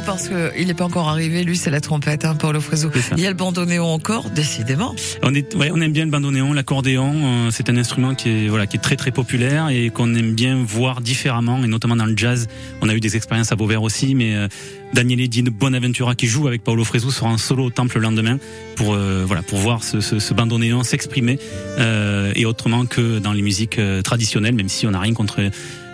Nous 0.00 0.06
parce 0.06 0.28
que 0.28 0.52
il 0.58 0.66
n'est 0.66 0.74
pas 0.74 0.84
encore 0.84 1.08
arrivé. 1.08 1.44
Lui, 1.44 1.56
c'est 1.56 1.70
la 1.70 1.80
trompette, 1.80 2.24
hein, 2.24 2.36
ça. 2.40 3.14
Il 3.16 3.22
y 3.22 3.26
a 3.26 3.30
le 3.30 3.36
bandoneon 3.36 3.84
encore, 3.84 4.30
décidément. 4.30 4.94
On 5.22 5.34
est, 5.34 5.54
ouais, 5.54 5.70
on 5.72 5.80
aime 5.80 5.92
bien 5.92 6.04
le 6.04 6.10
bandoneon, 6.10 6.52
l'accordéon. 6.52 7.12
euh, 7.14 7.48
C'est 7.50 7.70
un 7.70 7.76
instrument 7.76 8.14
qui 8.14 8.28
est, 8.28 8.48
voilà, 8.48 8.66
qui 8.66 8.76
est 8.76 8.80
très 8.80 8.96
très 8.96 9.10
populaire 9.10 9.68
et 9.68 9.90
qu'on 9.90 10.14
aime 10.14 10.34
bien 10.34 10.62
voir 10.62 11.00
différemment, 11.00 11.62
et 11.62 11.66
notamment 11.66 11.96
dans 11.96 12.06
le 12.06 12.16
jazz. 12.16 12.48
On 12.82 12.88
a 12.88 12.94
eu 12.94 13.00
des 13.00 13.16
expériences 13.16 13.52
à 13.52 13.56
Beauvert 13.56 13.82
aussi, 13.82 14.14
mais 14.14 14.34
euh, 14.34 14.48
Daniele 14.94 15.28
Di 15.28 15.42
Bonaventura 15.42 16.14
qui 16.14 16.26
joue 16.26 16.46
avec 16.46 16.64
Paolo 16.64 16.84
Fresu 16.84 17.10
sera 17.10 17.30
en 17.30 17.38
solo 17.38 17.64
au 17.64 17.70
temple 17.70 17.96
le 17.96 18.02
lendemain 18.02 18.38
pour, 18.76 18.94
euh, 18.94 19.24
voilà, 19.26 19.42
pour 19.42 19.58
voir 19.58 19.84
ce, 19.84 20.00
ce, 20.00 20.18
ce 20.18 20.34
bandoneon 20.34 20.82
s'exprimer 20.82 21.38
euh, 21.78 22.32
et 22.34 22.44
autrement 22.44 22.86
que 22.86 23.18
dans 23.18 23.32
les 23.32 23.42
musiques 23.42 23.78
euh, 23.78 24.02
traditionnelles, 24.02 24.54
même 24.54 24.68
si 24.68 24.86
on 24.86 24.90
n'a 24.90 25.00
rien 25.00 25.14
contre 25.14 25.40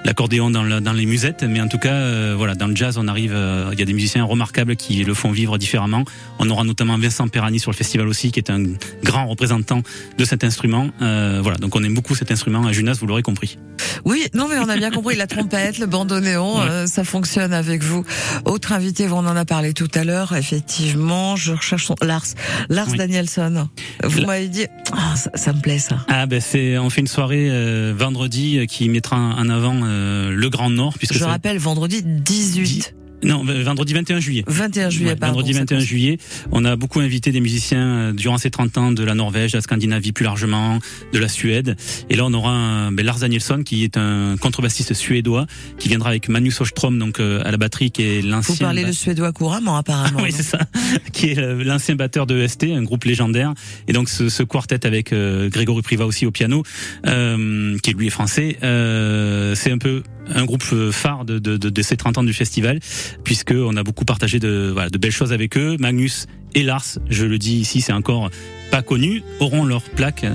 l'accordéon 0.07 0.51
dans, 0.51 0.81
dans 0.81 0.93
les 0.93 1.05
musettes, 1.05 1.43
mais 1.43 1.61
en 1.61 1.67
tout 1.67 1.79
cas, 1.79 1.93
euh, 1.93 2.35
voilà, 2.39 2.55
dans 2.55 2.69
le 2.69 2.77
jazz, 2.77 2.97
on 2.97 3.09
arrive. 3.09 3.33
euh, 3.35 3.71
Il 3.73 3.79
y 3.79 3.83
a 3.83 3.85
des 3.85 3.93
musiciens 3.93 4.25
remarquables 4.25 4.77
qui 4.77 5.03
le 5.05 5.15
font 5.15 5.33
vivre 5.33 5.59
différemment. 5.59 6.05
On 6.39 6.49
aura 6.49 6.63
notamment 6.65 6.97
Vincent 6.97 7.27
Perani 7.29 7.59
sur 7.59 7.73
le 7.73 7.77
festival 7.77 8.07
aussi, 8.07 8.31
qui 8.31 8.39
est 8.39 8.51
un 8.51 8.63
grand 9.03 9.27
représentant 9.27 9.83
de 10.17 10.25
cet 10.25 10.45
instrument. 10.45 10.91
Euh, 11.03 11.41
voilà, 11.43 11.59
donc 11.59 11.75
on 11.75 11.83
aime 11.83 11.95
beaucoup 11.95 12.15
cet 12.15 12.31
instrument 12.31 12.65
à 12.65 12.73
Junas, 12.73 12.97
vous 13.01 13.07
l'aurez 13.07 13.23
compris. 13.23 13.59
Oui, 14.05 14.27
non, 14.35 14.49
mais 14.49 14.57
on 14.59 14.69
a 14.69 14.77
bien 14.77 14.91
compris. 14.91 15.17
La 15.17 15.27
trompette, 15.27 15.79
le 15.79 15.87
bandoneon, 15.87 16.57
Ouais. 16.61 16.69
euh, 16.71 16.87
ça 16.87 17.05
fonctionne 17.05 17.53
avec 17.53 17.83
vous. 17.83 18.05
Autre 18.45 18.73
invité, 18.73 19.09
on 19.09 19.19
en 19.19 19.37
a 19.37 19.45
parlé 19.45 19.73
tout 19.73 19.89
à 19.95 20.05
l'heure. 20.05 20.35
Effectivement, 20.35 21.37
je 21.37 21.53
recherche 21.53 21.87
son 21.87 21.97
Lars, 22.03 22.25
Lars 22.69 22.89
Oui. 22.91 22.99
Danielson. 22.99 23.69
Vous 24.05 24.21
La- 24.21 24.27
m'avez 24.27 24.49
dit, 24.49 24.67
ah, 24.93 25.15
ça, 25.17 25.31
ça 25.35 25.53
me 25.53 25.61
plaît 25.61 25.79
ça. 25.79 26.05
Ah 26.09 26.27
ben 26.27 26.41
c'est, 26.41 26.77
on 26.79 26.91
fait 26.91 27.01
une 27.01 27.07
soirée 27.07 27.49
euh, 27.51 27.95
vendredi 27.97 28.59
euh, 28.59 28.67
qui 28.67 28.89
mettra 28.89 29.17
en 29.17 29.49
avant 29.49 29.81
euh, 29.85 30.31
le 30.31 30.51
Grand 30.51 30.71
Nord, 30.71 30.95
puisque 30.99 31.15
Je 31.15 31.25
rappelle, 31.25 31.59
vendredi 31.59 32.03
18, 32.03 32.95
non 33.23 33.45
vendredi 33.45 33.95
21 33.95 34.21
juillet. 34.21 34.45
21 34.47 34.91
juillet, 34.91 35.11
Ouais, 35.11 35.17
pardon. 35.17 35.35
vendredi 35.37 35.55
ça 35.55 35.61
21 35.61 35.79
compte. 35.79 35.87
juillet, 35.87 36.19
on 36.53 36.65
a 36.65 36.77
beaucoup 36.77 37.01
invité 37.01 37.33
des 37.33 37.41
musiciens 37.41 37.87
euh, 37.87 38.13
durant 38.13 38.39
ces 38.39 38.51
30 38.51 38.79
ans 38.79 38.93
de 38.93 39.03
la 39.05 39.15
Norvège, 39.15 39.53
de 39.53 39.59
la 39.59 39.63
Scandinavie 39.63 40.13
plus 40.13 40.25
largement, 40.25 40.79
de 41.13 41.19
la 41.19 41.29
Suède. 41.29 41.77
Et 42.11 42.17
là, 42.17 42.25
on 42.27 42.33
aura 42.35 42.51
un, 42.53 42.93
ben, 42.93 43.05
Lars 43.05 43.19
Danielsson 43.21 43.63
qui 43.65 43.85
est 43.85 43.97
un 43.97 44.37
contrebassiste 44.41 44.95
suédois 44.95 45.47
qui 45.79 45.89
viendra 45.89 46.11
avec 46.11 46.29
Manu 46.29 46.51
Sostrom 46.51 46.99
donc 46.99 47.21
euh, 47.21 47.43
à 47.45 47.51
la 47.51 47.57
batterie 47.57 47.91
qui 47.91 48.03
est 48.03 48.23
l'ancien. 48.23 48.55
Vous 48.55 48.61
parlez 48.61 48.85
le 48.85 48.93
suédois 48.93 49.33
couramment, 49.33 49.77
apparemment. 49.77 50.21
oui, 50.23 50.31
c'est 50.33 50.43
ça. 50.43 50.59
Qui 51.13 51.31
est 51.31 51.65
l'ancien 51.65 51.97
batteur 51.97 52.27
de 52.27 52.39
EST, 52.39 52.65
un 52.75 52.83
groupe 52.83 53.05
légendaire. 53.05 53.55
Et 53.89 53.93
donc 53.93 54.09
ce, 54.09 54.29
ce 54.29 54.43
quartet 54.43 54.87
avec 54.87 55.13
euh, 55.13 55.49
Grégory 55.49 55.83
Priva 55.83 56.07
aussi 56.07 56.27
au 56.27 56.31
piano, 56.31 56.63
euh, 57.07 57.77
qui 57.83 57.93
lui 57.93 58.09
est 58.09 58.11
français, 58.11 58.57
euh, 58.63 59.55
c'est 59.55 59.71
un 59.71 59.79
peu 59.79 60.03
un 60.35 60.45
groupe 60.45 60.63
phare 60.91 61.25
de, 61.25 61.39
de, 61.39 61.57
de, 61.57 61.71
de 61.71 61.83
ces 61.83 61.97
30 61.97 62.19
ans 62.19 62.25
du 62.25 62.33
festival, 62.33 62.81
puisque 63.25 63.53
on 63.53 63.77
a 63.77 63.83
beaucoup 63.83 64.05
partagé 64.05 64.39
de, 64.39 64.71
voilà, 64.73 64.91
de 64.91 64.99
belles 64.99 65.13
choses 65.13 65.33
avec 65.33 65.57
eux. 65.57 65.77
Magnus 65.79 66.27
et 66.55 66.63
Lars, 66.63 66.99
je 67.09 67.27
le 67.27 67.39
dis 67.39 67.57
ici, 67.57 67.81
c'est 67.81 67.93
encore 67.93 68.31
pas 68.71 68.83
connu, 68.83 69.23
auront 69.41 69.65
leur 69.65 69.83
plaque 69.83 70.25
euh, 70.25 70.33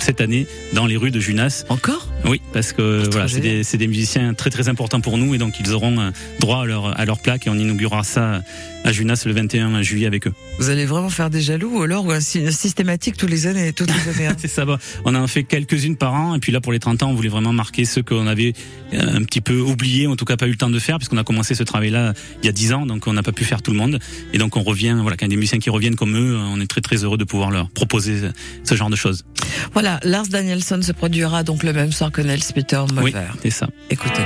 cette 0.00 0.20
année 0.20 0.46
dans 0.72 0.86
les 0.86 0.96
rues 0.96 1.10
de 1.10 1.20
Junas. 1.20 1.64
Encore? 1.68 2.08
Oui, 2.24 2.40
parce 2.52 2.72
que 2.72 3.02
trop 3.02 3.10
voilà, 3.12 3.28
c'est 3.28 3.40
des, 3.40 3.62
c'est 3.64 3.76
des 3.76 3.86
musiciens 3.86 4.32
très 4.34 4.50
très 4.50 4.68
importants 4.68 5.00
pour 5.00 5.18
nous 5.18 5.34
et 5.34 5.38
donc 5.38 5.60
ils 5.60 5.72
auront 5.72 5.98
euh, 6.00 6.10
droit 6.40 6.62
à 6.62 6.64
leur, 6.64 6.98
à 6.98 7.04
leur 7.04 7.20
plaque 7.20 7.46
et 7.46 7.50
on 7.50 7.58
inaugurera 7.58 8.02
ça 8.02 8.40
à 8.84 8.92
Junas 8.92 9.22
le 9.26 9.32
21 9.32 9.82
juillet 9.82 10.06
avec 10.06 10.26
eux. 10.26 10.32
Vous 10.58 10.68
allez 10.70 10.84
vraiment 10.86 11.08
faire 11.10 11.30
des 11.30 11.40
jaloux 11.40 11.78
ou 11.78 11.82
alors 11.82 12.06
sy- 12.20 12.50
systématique 12.52 13.16
tous 13.16 13.26
les 13.26 13.46
années, 13.46 13.72
toutes 13.72 13.90
les 13.90 14.10
années. 14.14 14.26
hein. 14.28 14.36
C'est 14.38 14.48
ça, 14.48 14.64
bon, 14.64 14.76
on 15.04 15.14
en 15.14 15.26
fait 15.26 15.44
quelques-unes 15.44 15.96
par 15.96 16.14
an 16.14 16.34
et 16.34 16.38
puis 16.38 16.52
là 16.52 16.60
pour 16.60 16.72
les 16.72 16.78
30 16.78 17.02
ans 17.02 17.10
on 17.10 17.14
voulait 17.14 17.28
vraiment 17.30 17.52
marquer 17.52 17.84
ceux 17.84 18.02
qu'on 18.02 18.26
avait 18.26 18.52
euh, 18.94 19.16
un 19.16 19.22
petit 19.24 19.40
peu 19.40 19.58
oubliés, 19.60 20.06
en 20.06 20.16
tout 20.16 20.24
cas 20.24 20.36
pas 20.36 20.46
eu 20.46 20.50
le 20.50 20.56
temps 20.56 20.70
de 20.70 20.78
faire 20.78 20.98
puisqu'on 20.98 21.16
a 21.18 21.24
commencé 21.24 21.54
ce 21.54 21.62
travail-là 21.62 22.12
il 22.42 22.46
y 22.46 22.48
a 22.48 22.52
10 22.52 22.72
ans 22.74 22.86
donc 22.86 23.06
on 23.06 23.12
n'a 23.12 23.22
pas 23.22 23.32
pu 23.32 23.44
faire 23.44 23.62
tout 23.62 23.70
le 23.70 23.76
monde 23.78 23.98
et 24.32 24.38
donc 24.38 24.56
on 24.56 24.62
revient, 24.62 24.96
voilà, 25.00 25.16
quand 25.16 25.26
il 25.26 25.28
y 25.28 25.32
a 25.32 25.34
des 25.34 25.36
musiciens 25.36 25.58
qui 25.58 25.70
reviennent 25.70 25.96
comme 25.96 26.16
eux, 26.16 26.36
on 26.38 26.60
est 26.60 26.66
très 26.66 26.80
très 26.80 27.04
heureux 27.04 27.18
de 27.18 27.24
pouvoir 27.24 27.50
leur 27.50 27.68
proposer 27.74 28.30
ce 28.64 28.74
genre 28.74 28.90
de 28.90 28.96
choses. 28.96 29.24
Voilà, 29.72 30.00
Lars 30.02 30.26
Danielson 30.28 30.80
se 30.82 30.92
produira 30.92 31.42
donc 31.42 31.62
le 31.62 31.72
même 31.72 31.92
soir 31.92 32.10
que 32.10 32.22
Nels 32.22 32.40
Peter 32.54 32.82
Oui, 32.88 32.94
Molver. 32.94 33.26
c'est 33.42 33.50
ça. 33.50 33.68
Écoutez. 33.90 34.22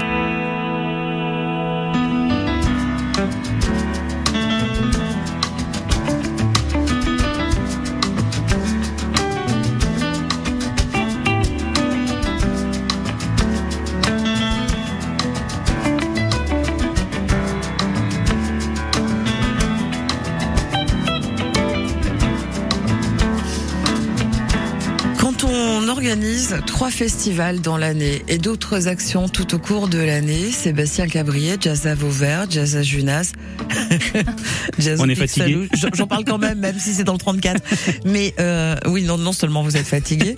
Trois 26.79 26.91
festivals 26.93 27.61
dans 27.61 27.77
l'année 27.77 28.23
et 28.29 28.38
d'autres 28.38 28.87
actions 28.87 29.29
tout 29.29 29.53
au 29.53 29.59
cours 29.59 29.88
de 29.88 29.99
l'année, 29.99 30.53
Sébastien 30.53 31.09
Cabrier, 31.09 31.57
Jazz 31.61 31.88
à 31.88 31.97
Vauvert, 31.97 32.47
Jazz 32.49 32.77
à 32.77 32.83
Junas, 32.85 33.33
Jazz 34.79 35.01
On 35.03 35.09
est 35.09 35.17
fatigué. 35.17 35.69
J'en- 35.75 36.07
parle 36.07 36.25
quand 36.25 36.38
même, 36.38 36.61
même 36.61 36.79
si 36.79 36.93
c'est 36.95 37.03
dans 37.03 37.14
le 37.14 37.19
34. 37.19 37.61
Mais 38.05 38.33
euh, 38.38 38.77
oui, 38.87 39.03
non, 39.03 39.19
non 39.19 39.33
seulement 39.33 39.64
vous 39.64 39.77
êtes 39.77 39.88
fatigué, 39.88 40.37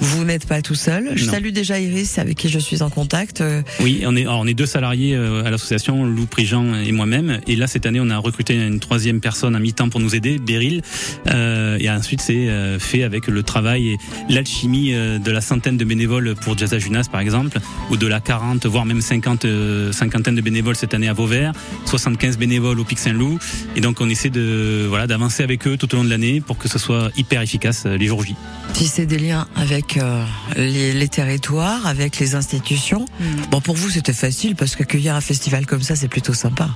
vous 0.00 0.24
n'êtes 0.24 0.46
pas 0.46 0.62
tout 0.62 0.74
seul. 0.74 1.10
Je 1.14 1.26
Non. 1.26 1.32
salue 1.32 1.50
déjà 1.50 1.78
Iris, 1.78 2.18
avec 2.18 2.38
qui 2.38 2.48
je 2.48 2.58
suis 2.58 2.80
en 2.80 2.88
contact. 2.88 3.42
Euh, 3.42 3.60
Oui, 3.80 4.02
on 4.06 4.16
est, 4.16 4.22
alors, 4.22 4.40
on 4.40 4.46
est 4.46 4.54
deux 4.54 4.64
salariés 4.64 5.14
euh, 5.14 5.44
à 5.44 5.50
l'association, 5.50 6.06
Lou 6.06 6.24
Prigent 6.24 6.72
et 6.74 6.92
moi-même. 6.92 7.40
Et 7.46 7.54
là, 7.54 7.66
cette 7.66 7.84
année, 7.84 8.00
on 8.00 8.08
a 8.08 8.16
recruté 8.16 8.54
une 8.54 8.80
troisième 8.80 9.20
personne 9.20 9.54
à 9.54 9.58
mi-temps 9.58 9.90
pour 9.90 10.00
nous 10.00 10.14
aider, 10.16 10.38
Beryl. 10.38 10.80
Euh, 11.28 11.76
et 11.78 11.90
ensuite, 11.90 12.22
c'est 12.22 12.48
euh, 12.48 12.78
fait 12.78 13.02
avec 13.02 13.26
le 13.26 13.42
travail 13.42 13.88
et 13.90 13.96
l'alchimie 14.30 14.92
de 14.92 15.30
la 15.30 15.42
centaine 15.42 15.76
de 15.76 15.81
bénévoles 15.84 16.34
pour 16.34 16.56
Jazz 16.56 16.72
à 16.74 16.78
Junas, 16.78 17.08
par 17.10 17.20
exemple, 17.20 17.58
ou 17.90 17.96
de 17.96 18.06
la 18.06 18.20
40, 18.20 18.66
voire 18.66 18.84
même 18.84 19.00
50, 19.00 19.44
euh, 19.44 19.92
cinquantaine 19.92 20.34
de 20.34 20.40
bénévoles 20.40 20.76
cette 20.76 20.94
année 20.94 21.08
à 21.08 21.12
Vauvert, 21.12 21.52
75 21.86 22.38
bénévoles 22.38 22.80
au 22.80 22.84
Pic 22.84 22.98
Saint-Loup. 22.98 23.38
Et 23.76 23.80
donc, 23.80 24.00
on 24.00 24.08
essaie 24.08 24.30
de, 24.30 24.86
voilà, 24.88 25.06
d'avancer 25.06 25.42
avec 25.42 25.66
eux 25.66 25.76
tout 25.76 25.92
au 25.94 25.98
long 25.98 26.04
de 26.04 26.10
l'année 26.10 26.40
pour 26.40 26.58
que 26.58 26.68
ce 26.68 26.78
soit 26.78 27.10
hyper 27.16 27.42
efficace 27.42 27.84
euh, 27.86 27.96
les 27.96 28.06
jours 28.06 28.24
J. 28.24 28.34
tisser 28.72 29.06
des 29.06 29.18
liens 29.18 29.46
avec 29.56 29.96
euh, 29.96 30.24
les, 30.56 30.92
les 30.92 31.08
territoires, 31.08 31.86
avec 31.86 32.18
les 32.18 32.34
institutions. 32.34 33.04
Bon, 33.50 33.60
pour 33.60 33.76
vous, 33.76 33.90
c'était 33.90 34.12
facile 34.12 34.56
parce 34.56 34.76
qu'accueillir 34.76 35.14
un 35.14 35.20
festival 35.20 35.66
comme 35.66 35.82
ça, 35.82 35.96
c'est 35.96 36.08
plutôt 36.08 36.34
sympa. 36.34 36.68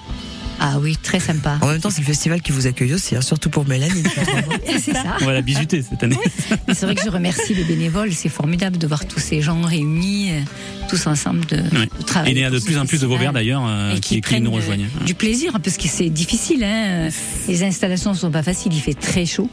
Ah 0.59 0.79
oui, 0.81 0.97
très 1.03 1.21
sympa. 1.21 1.59
En 1.61 1.67
même 1.69 1.81
temps, 1.81 1.91
c'est 1.91 2.01
le 2.01 2.07
festival 2.07 2.41
qui 2.41 2.51
vous 2.53 2.67
accueille 2.67 2.95
aussi, 2.95 3.15
hein, 3.15 3.21
surtout 3.21 3.51
pour 3.51 3.67
Mélanie. 3.67 4.03
C'est 4.67 4.93
ça. 4.95 5.17
On 5.21 5.27
va 5.27 5.33
la 5.35 5.43
bisuter 5.43 5.83
cette 5.83 6.03
année. 6.03 6.17
Mais 6.67 6.75
c'est 6.75 6.87
vrai 6.87 6.95
que 6.95 7.03
je 7.05 7.11
remercie 7.11 7.55
les 7.55 7.65
bénévoles. 7.65 8.13
C'est 8.13 8.29
formidable 8.31 8.79
de 8.79 8.87
voir 8.87 9.07
tous 9.07 9.21
ces 9.21 9.43
gens 9.43 9.61
réunis, 9.61 10.31
euh, 10.31 10.41
tous 10.89 11.07
ensemble, 11.07 11.45
de, 11.47 11.57
de 11.57 12.03
travailler. 12.07 12.35
Et 12.35 12.39
il 12.39 12.43
y 12.43 12.45
a 12.45 12.51
de 12.51 12.59
plus 12.59 12.79
en 12.79 12.87
plus 12.87 13.01
de 13.03 13.07
Vauvert 13.07 13.33
d'ailleurs 13.33 13.65
euh, 13.67 13.95
qui, 13.97 14.01
qui, 14.01 14.15
qui 14.17 14.21
prennent 14.23 14.45
nous 14.45 14.51
euh, 14.53 14.57
rejoignent. 14.57 14.87
du 15.05 15.15
plaisir 15.15 15.53
parce 15.63 15.77
que 15.77 15.89
c'est 15.89 16.09
difficile. 16.09 16.65
Hein. 16.65 17.09
Les 17.49 17.63
installations 17.63 18.13
ne 18.13 18.17
sont 18.17 18.31
pas 18.31 18.43
faciles. 18.43 18.73
Il 18.75 18.81
fait 18.81 18.95
très 18.95 19.27
chaud. 19.27 19.51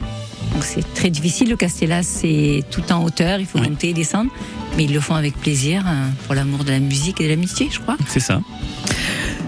Donc 0.54 0.64
c'est 0.64 0.94
très 0.94 1.10
difficile. 1.10 1.50
Le 1.50 1.58
Castellas, 1.58 2.04
c'est 2.04 2.64
tout 2.72 2.92
en 2.92 3.04
hauteur. 3.04 3.40
Il 3.40 3.46
faut 3.46 3.60
Oui. 3.60 3.70
monter 3.70 3.90
et 3.90 3.94
descendre. 3.94 4.32
Mais 4.78 4.86
ils 4.86 4.94
le 4.94 5.00
font 5.00 5.16
avec 5.16 5.36
plaisir 5.38 5.84
pour 6.26 6.34
l'amour 6.34 6.64
de 6.64 6.72
la 6.72 6.80
musique 6.80 7.22
et 7.22 7.26
de 7.26 7.30
l'amitié, 7.30 7.68
je 7.72 7.80
crois. 7.80 7.96
C'est 8.08 8.20
ça. 8.20 8.42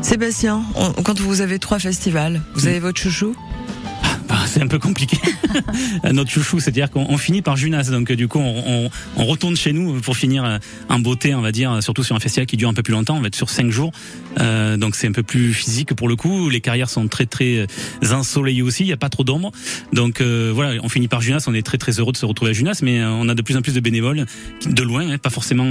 Sébastien, 0.06 0.62
on- 0.76 0.92
quand 1.02 1.20
vous 1.20 1.42
avez 1.42 1.58
trois 1.58 1.80
festivals, 1.80 2.44
vous 2.54 2.68
avez 2.68 2.78
votre 2.80 3.00
chouchou? 3.02 3.36
C'est 4.56 4.62
un 4.62 4.68
peu 4.68 4.80
compliqué. 4.80 5.18
Notre 6.14 6.32
chouchou, 6.32 6.62
c'est-à-dire 6.62 6.90
qu'on 6.90 7.18
finit 7.18 7.42
par 7.42 7.58
Junas. 7.58 7.90
Donc 7.92 8.10
du 8.14 8.30
coup, 8.30 8.40
on, 8.40 8.90
on, 9.18 9.26
retourne 9.26 9.58
chez 9.58 9.74
nous 9.74 10.00
pour 10.00 10.16
finir 10.16 10.60
en 10.88 11.00
beauté, 11.00 11.36
on 11.36 11.42
va 11.42 11.52
dire, 11.52 11.84
surtout 11.84 12.04
sur 12.04 12.16
un 12.16 12.22
festival 12.22 12.46
qui 12.46 12.56
dure 12.56 12.70
un 12.70 12.74
peu 12.74 12.82
plus 12.82 12.94
longtemps. 12.94 13.18
On 13.18 13.20
va 13.20 13.28
être 13.28 13.36
sur 13.36 13.50
cinq 13.50 13.70
jours, 13.70 13.92
euh, 14.40 14.78
donc 14.78 14.96
c'est 14.96 15.08
un 15.08 15.12
peu 15.12 15.24
plus 15.24 15.54
physique 15.54 15.94
pour 15.94 16.08
le 16.08 16.16
coup. 16.16 16.48
Les 16.48 16.62
carrières 16.62 16.90
sont 16.90 17.10
très 17.10 17.26
très 17.26 17.68
ensoleillées 18.10 18.62
aussi. 18.62 18.84
Il 18.84 18.88
n'y 18.88 18.94
a 18.94 18.98
pas 18.98 19.10
trop 19.10 19.26
d'ombre. 19.26 19.52
Donc 19.92 20.22
euh, 20.22 20.54
voilà, 20.56 20.82
on 20.84 20.88
finit 20.88 21.10
par 21.10 21.20
Junas. 21.20 21.44
On 21.48 21.54
est 21.54 21.66
très 21.66 21.78
très 21.78 22.00
heureux 22.00 22.14
de 22.14 22.18
se 22.18 22.26
retrouver 22.26 22.52
à 22.52 22.54
Junas, 22.54 22.80
mais 22.82 23.02
euh, 23.02 23.10
on 23.10 23.28
a 23.28 23.36
de 23.36 23.42
plus 23.42 23.58
en 23.58 23.62
plus 23.62 23.74
de 23.74 23.82
bénévoles 23.82 24.26
de 24.66 24.84
loin, 24.84 25.10
hein, 25.10 25.18
pas 25.18 25.30
forcément 25.30 25.66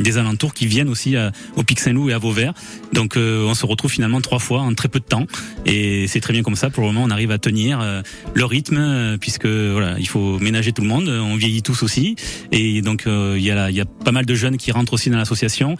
des 0.00 0.16
alentours, 0.16 0.54
qui 0.54 0.66
viennent 0.66 0.88
aussi 0.88 1.16
au 1.56 1.64
Pic 1.64 1.80
Saint-Loup 1.80 2.10
et 2.10 2.12
à 2.12 2.18
Vauvert. 2.18 2.54
Donc 2.92 3.16
on 3.16 3.54
se 3.54 3.66
retrouve 3.66 3.90
finalement 3.90 4.20
trois 4.20 4.38
fois 4.38 4.60
en 4.60 4.74
très 4.74 4.88
peu 4.88 5.00
de 5.00 5.04
temps, 5.04 5.26
et 5.66 6.06
c'est 6.06 6.20
très 6.20 6.32
bien 6.32 6.42
comme 6.42 6.54
ça. 6.54 6.70
Pour 6.70 6.84
le 6.84 6.92
moment, 6.92 7.04
on 7.04 7.10
arrive 7.10 7.32
à 7.32 7.38
tenir 7.38 8.02
le 8.34 8.44
rythme, 8.44 9.18
puisque 9.18 9.46
voilà, 9.46 9.96
il 9.98 10.08
faut 10.08 10.38
ménager 10.38 10.72
tout 10.72 10.82
le 10.82 10.88
monde. 10.88 11.08
On 11.08 11.36
vieillit 11.36 11.62
tous 11.62 11.82
aussi, 11.82 12.16
et 12.50 12.82
donc 12.82 13.04
il 13.06 13.42
y 13.42 13.50
a 13.50 13.70
il 13.70 13.76
y 13.76 13.80
a 13.80 13.84
pas 13.84 14.12
mal 14.12 14.26
de 14.26 14.34
jeunes 14.34 14.56
qui 14.56 14.72
rentrent 14.72 14.94
aussi 14.94 15.10
dans 15.10 15.18
l'association 15.18 15.76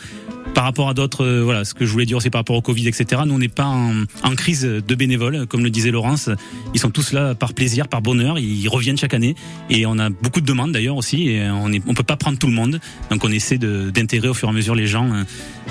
par 0.54 0.64
rapport 0.64 0.88
à 0.88 0.94
d'autres, 0.94 1.24
euh, 1.24 1.42
voilà, 1.42 1.64
ce 1.64 1.74
que 1.74 1.86
je 1.86 1.90
voulais 1.90 2.06
dire 2.06 2.16
aussi 2.16 2.30
par 2.30 2.40
rapport 2.40 2.56
au 2.56 2.62
Covid, 2.62 2.86
etc. 2.88 3.22
Nous, 3.26 3.34
on 3.34 3.38
n'est 3.38 3.48
pas 3.48 3.64
en, 3.64 4.04
en, 4.22 4.34
crise 4.34 4.62
de 4.62 4.94
bénévoles, 4.94 5.46
comme 5.46 5.64
le 5.64 5.70
disait 5.70 5.90
Laurence. 5.90 6.30
Ils 6.74 6.80
sont 6.80 6.90
tous 6.90 7.12
là 7.12 7.34
par 7.34 7.54
plaisir, 7.54 7.88
par 7.88 8.02
bonheur. 8.02 8.38
Ils 8.38 8.68
reviennent 8.68 8.98
chaque 8.98 9.14
année 9.14 9.34
et 9.70 9.86
on 9.86 9.98
a 9.98 10.10
beaucoup 10.10 10.40
de 10.40 10.46
demandes 10.46 10.72
d'ailleurs 10.72 10.96
aussi. 10.96 11.28
Et 11.28 11.48
on 11.50 11.70
on 11.86 11.94
peut 11.94 12.02
pas 12.02 12.16
prendre 12.16 12.38
tout 12.38 12.46
le 12.46 12.52
monde, 12.52 12.80
donc 13.10 13.24
on 13.24 13.30
essaie 13.30 13.58
d'intégrer 13.58 14.28
au 14.28 14.34
fur 14.34 14.48
et 14.48 14.50
à 14.50 14.54
mesure 14.54 14.74
les 14.74 14.86
gens 14.86 15.12
euh, 15.12 15.24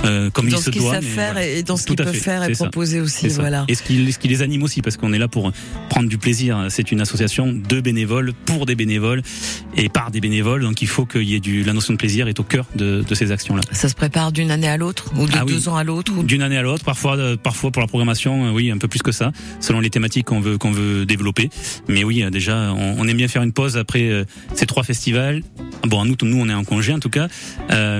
euh 0.05 0.29
comme 0.31 0.49
dans 0.49 0.57
il 0.57 0.63
se 0.63 0.69
doit. 0.69 0.95
Dans 0.95 1.01
ce 1.01 1.05
qu'ils 1.05 1.09
savent 1.09 1.15
faire 1.15 1.37
et 1.37 1.63
dans 1.63 1.77
ce 1.77 1.85
qu'ils 1.85 1.95
peuvent 1.95 2.13
faire 2.13 2.43
et 2.43 2.53
proposer 2.53 2.99
aussi, 2.99 3.27
voilà. 3.29 3.65
Et 3.67 3.75
ce 3.75 3.83
qui, 3.83 4.11
ce 4.11 4.19
qui 4.19 4.27
les 4.27 4.41
anime 4.41 4.63
aussi, 4.63 4.81
parce 4.81 4.97
qu'on 4.97 5.13
est 5.13 5.19
là 5.19 5.27
pour 5.27 5.51
prendre 5.89 6.09
du 6.09 6.17
plaisir. 6.17 6.67
C'est 6.69 6.91
une 6.91 7.01
association 7.01 7.53
de 7.53 7.81
bénévoles 7.81 8.33
pour 8.45 8.65
des 8.65 8.75
bénévoles 8.75 9.21
et 9.77 9.89
par 9.89 10.11
des 10.11 10.21
bénévoles, 10.21 10.63
donc 10.63 10.81
il 10.81 10.87
faut 10.87 11.05
qu'il 11.05 11.23
y 11.23 11.35
ait 11.35 11.39
du, 11.39 11.63
la 11.63 11.73
notion 11.73 11.93
de 11.93 11.97
plaisir 11.97 12.27
est 12.27 12.39
au 12.39 12.43
cœur 12.43 12.65
de, 12.75 13.03
de 13.07 13.15
ces 13.15 13.31
actions-là. 13.31 13.61
Ça 13.71 13.89
se 13.89 13.95
prépare 13.95 14.31
d'une 14.31 14.51
année 14.51 14.70
à 14.71 14.77
l'autre 14.77 15.11
ou 15.17 15.27
de 15.27 15.31
ah 15.35 15.45
deux 15.45 15.69
ans 15.69 15.75
à 15.75 15.83
l'autre 15.83 16.13
ou... 16.17 16.23
D'une 16.23 16.41
année 16.41 16.57
à 16.57 16.61
l'autre, 16.61 16.83
parfois, 16.83 17.17
euh, 17.17 17.35
parfois 17.35 17.71
pour 17.71 17.81
la 17.81 17.87
programmation, 17.87 18.47
euh, 18.47 18.51
oui, 18.51 18.71
un 18.71 18.77
peu 18.77 18.87
plus 18.87 19.01
que 19.01 19.11
ça, 19.11 19.31
selon 19.59 19.79
les 19.79 19.89
thématiques 19.89 20.25
qu'on 20.25 20.39
veut 20.39 20.57
qu'on 20.57 20.71
veut 20.71 21.05
développer. 21.05 21.49
Mais 21.87 22.03
oui, 22.03 22.23
euh, 22.23 22.29
déjà, 22.29 22.71
on, 22.73 22.95
on, 22.99 23.07
aime 23.07 23.17
bien 23.17 23.27
faire 23.27 23.43
une 23.43 23.51
pause 23.51 23.77
après 23.77 24.25
ces 24.55 24.65
trois 24.65 24.83
festivals. 24.83 25.41
Bon, 25.83 25.99
en 25.99 26.07
août, 26.07 26.23
nous, 26.23 26.37
on 26.37 26.47
est 26.47 26.53
en 26.53 26.63
congé 26.63 26.93
en 26.93 26.99
tout 26.99 27.09
cas, 27.09 27.27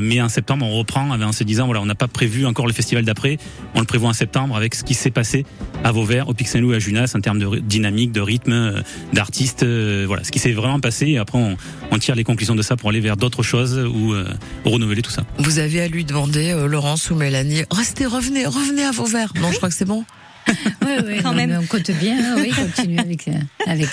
mais 0.02 0.22
en 0.22 0.30
septembre, 0.30 0.66
on 0.66 0.78
reprend 0.78 1.10
en 1.10 1.32
se 1.32 1.44
disant 1.44 1.66
voilà, 1.66 1.82
on 1.82 1.86
n'a 1.86 1.96
pas 1.96 2.08
prévu 2.08 2.46
encore 2.46 2.68
le 2.68 2.74
festival 2.74 3.04
d'après, 3.04 3.38
on 3.76 3.80
le 3.80 3.86
prévoit 3.86 4.10
en 4.10 4.14
septembre 4.14 4.56
avec 4.56 4.76
ce 4.76 4.84
qui 4.84 4.94
s'est 4.94 5.12
passé 5.12 5.46
à 5.84 5.92
Vauvert, 5.92 6.30
au 6.30 6.34
Pic 6.34 6.48
Saint-Loup, 6.48 6.74
à 6.74 6.80
Junas, 6.80 7.14
en 7.16 7.22
termes 7.22 7.40
de 7.40 7.60
dynamique, 7.60 8.12
de 8.12 8.22
rythme, 8.22 8.84
d'artistes, 9.14 9.66
voilà, 9.66 10.24
ce 10.24 10.32
qui 10.32 10.40
s'est 10.40 10.54
vraiment 10.54 10.80
passé. 10.80 11.08
Et 11.08 11.18
après, 11.18 11.38
on, 11.38 11.58
on, 11.92 11.98
tire 11.98 12.16
les 12.16 12.24
conclusions 12.24 12.56
de 12.56 12.62
ça 12.62 12.76
pour 12.76 12.90
aller 12.90 13.00
vers 13.00 13.18
d'autres 13.18 13.44
choses 13.44 13.78
ou 13.78 14.14
renouveler 14.66 15.02
tout 15.02 15.12
ça. 15.12 15.24
Vous 15.40 15.60
avez 15.60 15.82
à 15.82 15.88
lui 15.88 16.06
demander, 16.06 16.54
Laurence 16.68 17.10
ou 17.10 17.16
Mélanie, 17.16 17.64
restez, 17.72 18.06
revenez, 18.06 18.46
revenez 18.46 18.84
à 18.84 18.92
vos 18.92 19.06
verres. 19.06 19.34
Non, 19.36 19.52
je 19.52 19.58
crois 19.58 19.70
que 19.70 19.76
c'est 19.76 19.86
bon. 19.86 20.06
oui, 20.86 20.92
oui, 21.06 21.14
quand 21.22 21.34
même. 21.34 21.58
On 21.62 21.66
compte 21.66 21.92
bien, 21.92 22.36
oui, 22.38 22.50
continuer 22.50 23.00
avec, 23.00 23.28
euh, 23.28 23.34
avec 23.68 23.90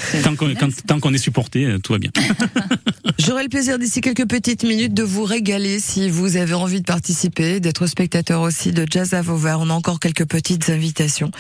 Tant 0.87 1.01
qu'on 1.01 1.13
est 1.13 1.19
supporté, 1.19 1.65
euh, 1.65 1.79
tout 1.79 1.93
va 1.93 1.99
bien. 1.99 2.11
J'aurai 3.19 3.43
le 3.43 3.49
plaisir 3.49 3.79
d'ici 3.79 4.01
quelques 4.01 4.27
petites 4.27 4.63
minutes 4.63 4.95
de 4.95 5.03
vous 5.03 5.25
régaler 5.25 5.81
si 5.81 6.09
vous 6.09 6.37
avez 6.37 6.55
envie 6.55 6.81
de 6.81 6.87
participer, 6.87 7.61
d'être 7.61 7.87
spectateur 7.87 8.43
aussi 8.43 8.73
de 8.73 8.87
Jazz 8.89 9.15
à 9.15 9.23
Vauvert. 9.23 9.59
On 9.61 9.71
a 9.71 9.73
encore 9.73 9.99
quelques 9.99 10.27
petites 10.27 10.71
invitations. 10.71 11.31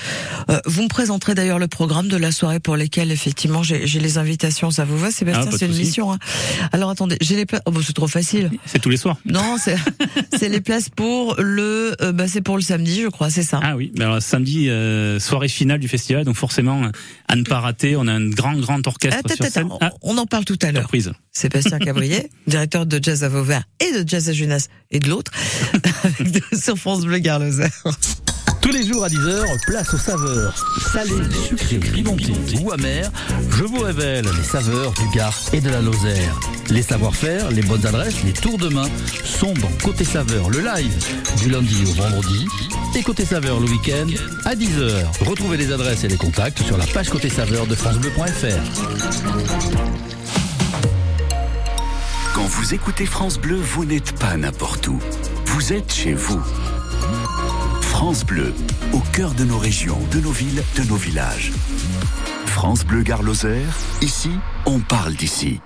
Euh, 0.50 0.58
vous 0.66 0.82
me 0.82 0.88
présenterez 0.88 1.34
d'ailleurs 1.34 1.58
le 1.58 1.68
programme 1.68 2.08
de 2.08 2.16
la 2.16 2.32
soirée 2.32 2.60
pour 2.60 2.76
lesquelles 2.76 3.12
effectivement 3.12 3.62
j'ai 3.62 3.86
les 3.86 4.18
invitations. 4.18 4.70
Ça 4.70 4.84
vous 4.84 4.98
va, 4.98 5.10
Sébastien? 5.10 5.50
Ah, 5.52 5.56
C'est 5.56 5.66
une 5.66 5.76
mission. 5.76 6.12
Hein. 6.12 6.18
Alors 6.72 6.90
attendez, 6.90 7.16
j'ai 7.20 7.36
les 7.36 7.46
places. 7.46 7.62
Oh, 7.66 7.70
bah, 7.70 7.80
c'est 7.84 7.92
trop 7.92 8.08
facile. 8.08 8.50
C'est 8.66 8.80
tous 8.80 8.90
les 8.90 8.96
soirs. 8.96 9.18
Non, 9.24 9.56
c'est 9.58 10.48
les 10.48 10.60
places 10.60 10.88
pour 10.88 11.36
le. 11.38 11.94
bah, 12.12 12.26
c'est 12.28 12.42
pour 12.42 12.56
le 12.56 12.62
samedi, 12.62 13.02
je 13.02 13.08
crois. 13.08 13.30
C'est 13.30 13.42
ça. 13.42 13.60
Ah 13.62 13.76
oui. 13.76 13.92
Alors 13.98 14.20
samedi. 14.20 14.66
Euh, 14.68 15.07
soirée 15.18 15.48
finale 15.48 15.80
du 15.80 15.88
festival, 15.88 16.24
donc 16.24 16.36
forcément 16.36 16.90
à 17.28 17.36
ne 17.36 17.42
pas 17.42 17.60
rater. 17.60 17.96
On 17.96 18.06
a 18.06 18.12
un 18.12 18.28
grand 18.28 18.56
grand 18.56 18.86
orchestre 18.86 19.34
sur 19.34 19.46
scène. 19.46 19.68
Ah, 19.80 19.92
on 20.02 20.18
en 20.18 20.26
parle 20.26 20.44
tout 20.44 20.58
à 20.62 20.72
l'heure. 20.72 20.90
Sébastien 21.32 21.78
Cabrier, 21.78 22.30
directeur 22.46 22.86
de 22.86 22.98
Jazz 23.02 23.24
à 23.24 23.28
Vauvert 23.28 23.64
et 23.80 24.02
de 24.02 24.08
Jazz 24.08 24.28
à 24.28 24.32
Junas 24.32 24.68
et 24.90 24.98
de 24.98 25.08
l'autre, 25.08 25.32
sur 26.52 26.76
France 26.76 27.04
Bleu 27.04 27.18
Garloser. 27.18 27.68
Tous 28.60 28.72
les 28.72 28.84
jours 28.84 29.04
à 29.04 29.08
10h, 29.08 29.64
place 29.66 29.94
aux 29.94 29.98
saveurs. 29.98 30.54
Salées, 30.92 31.22
sucrées, 31.46 31.78
pimentées 31.78 32.32
ou 32.60 32.72
amères, 32.72 33.10
je 33.50 33.64
vous 33.64 33.80
révèle 33.80 34.24
les 34.24 34.42
saveurs 34.42 34.92
du 34.92 35.08
Gard 35.16 35.34
et 35.52 35.60
de 35.60 35.70
la 35.70 35.80
Lozère. 35.80 36.40
Les 36.70 36.82
savoir-faire, 36.82 37.50
les 37.50 37.62
bonnes 37.62 37.86
adresses, 37.86 38.22
les 38.24 38.32
tours 38.32 38.58
de 38.58 38.68
main 38.68 38.88
sont 39.24 39.54
dans 39.54 39.70
Côté 39.82 40.04
Saveur, 40.04 40.50
le 40.50 40.60
live, 40.60 40.92
du 41.38 41.50
lundi 41.50 41.84
au 41.86 41.92
vendredi. 42.02 42.46
Et 42.96 43.02
Côté 43.02 43.24
Saveur, 43.24 43.60
le 43.60 43.66
week-end, 43.66 44.08
à 44.44 44.54
10h. 44.54 45.24
Retrouvez 45.26 45.56
les 45.56 45.72
adresses 45.72 46.04
et 46.04 46.08
les 46.08 46.16
contacts 46.16 46.62
sur 46.62 46.76
la 46.76 46.86
page 46.86 47.08
Côté 47.10 47.28
Saveur 47.28 47.66
de 47.66 47.74
FranceBleu.fr. 47.74 48.62
Quand 52.34 52.46
vous 52.46 52.74
écoutez 52.74 53.06
France 53.06 53.38
Bleu, 53.38 53.56
vous 53.56 53.84
n'êtes 53.84 54.12
pas 54.18 54.36
n'importe 54.36 54.88
où. 54.88 54.98
Vous 55.46 55.72
êtes 55.72 55.92
chez 55.92 56.14
vous. 56.14 56.42
France 57.98 58.24
Bleu, 58.24 58.54
au 58.92 59.00
cœur 59.12 59.34
de 59.34 59.42
nos 59.42 59.58
régions, 59.58 59.98
de 60.12 60.20
nos 60.20 60.30
villes, 60.30 60.62
de 60.76 60.84
nos 60.84 60.94
villages. 60.94 61.50
France 62.46 62.84
Bleu 62.86 63.02
Gare 63.02 63.24
ici, 64.02 64.30
on 64.66 64.78
parle 64.78 65.14
d'ici. 65.14 65.60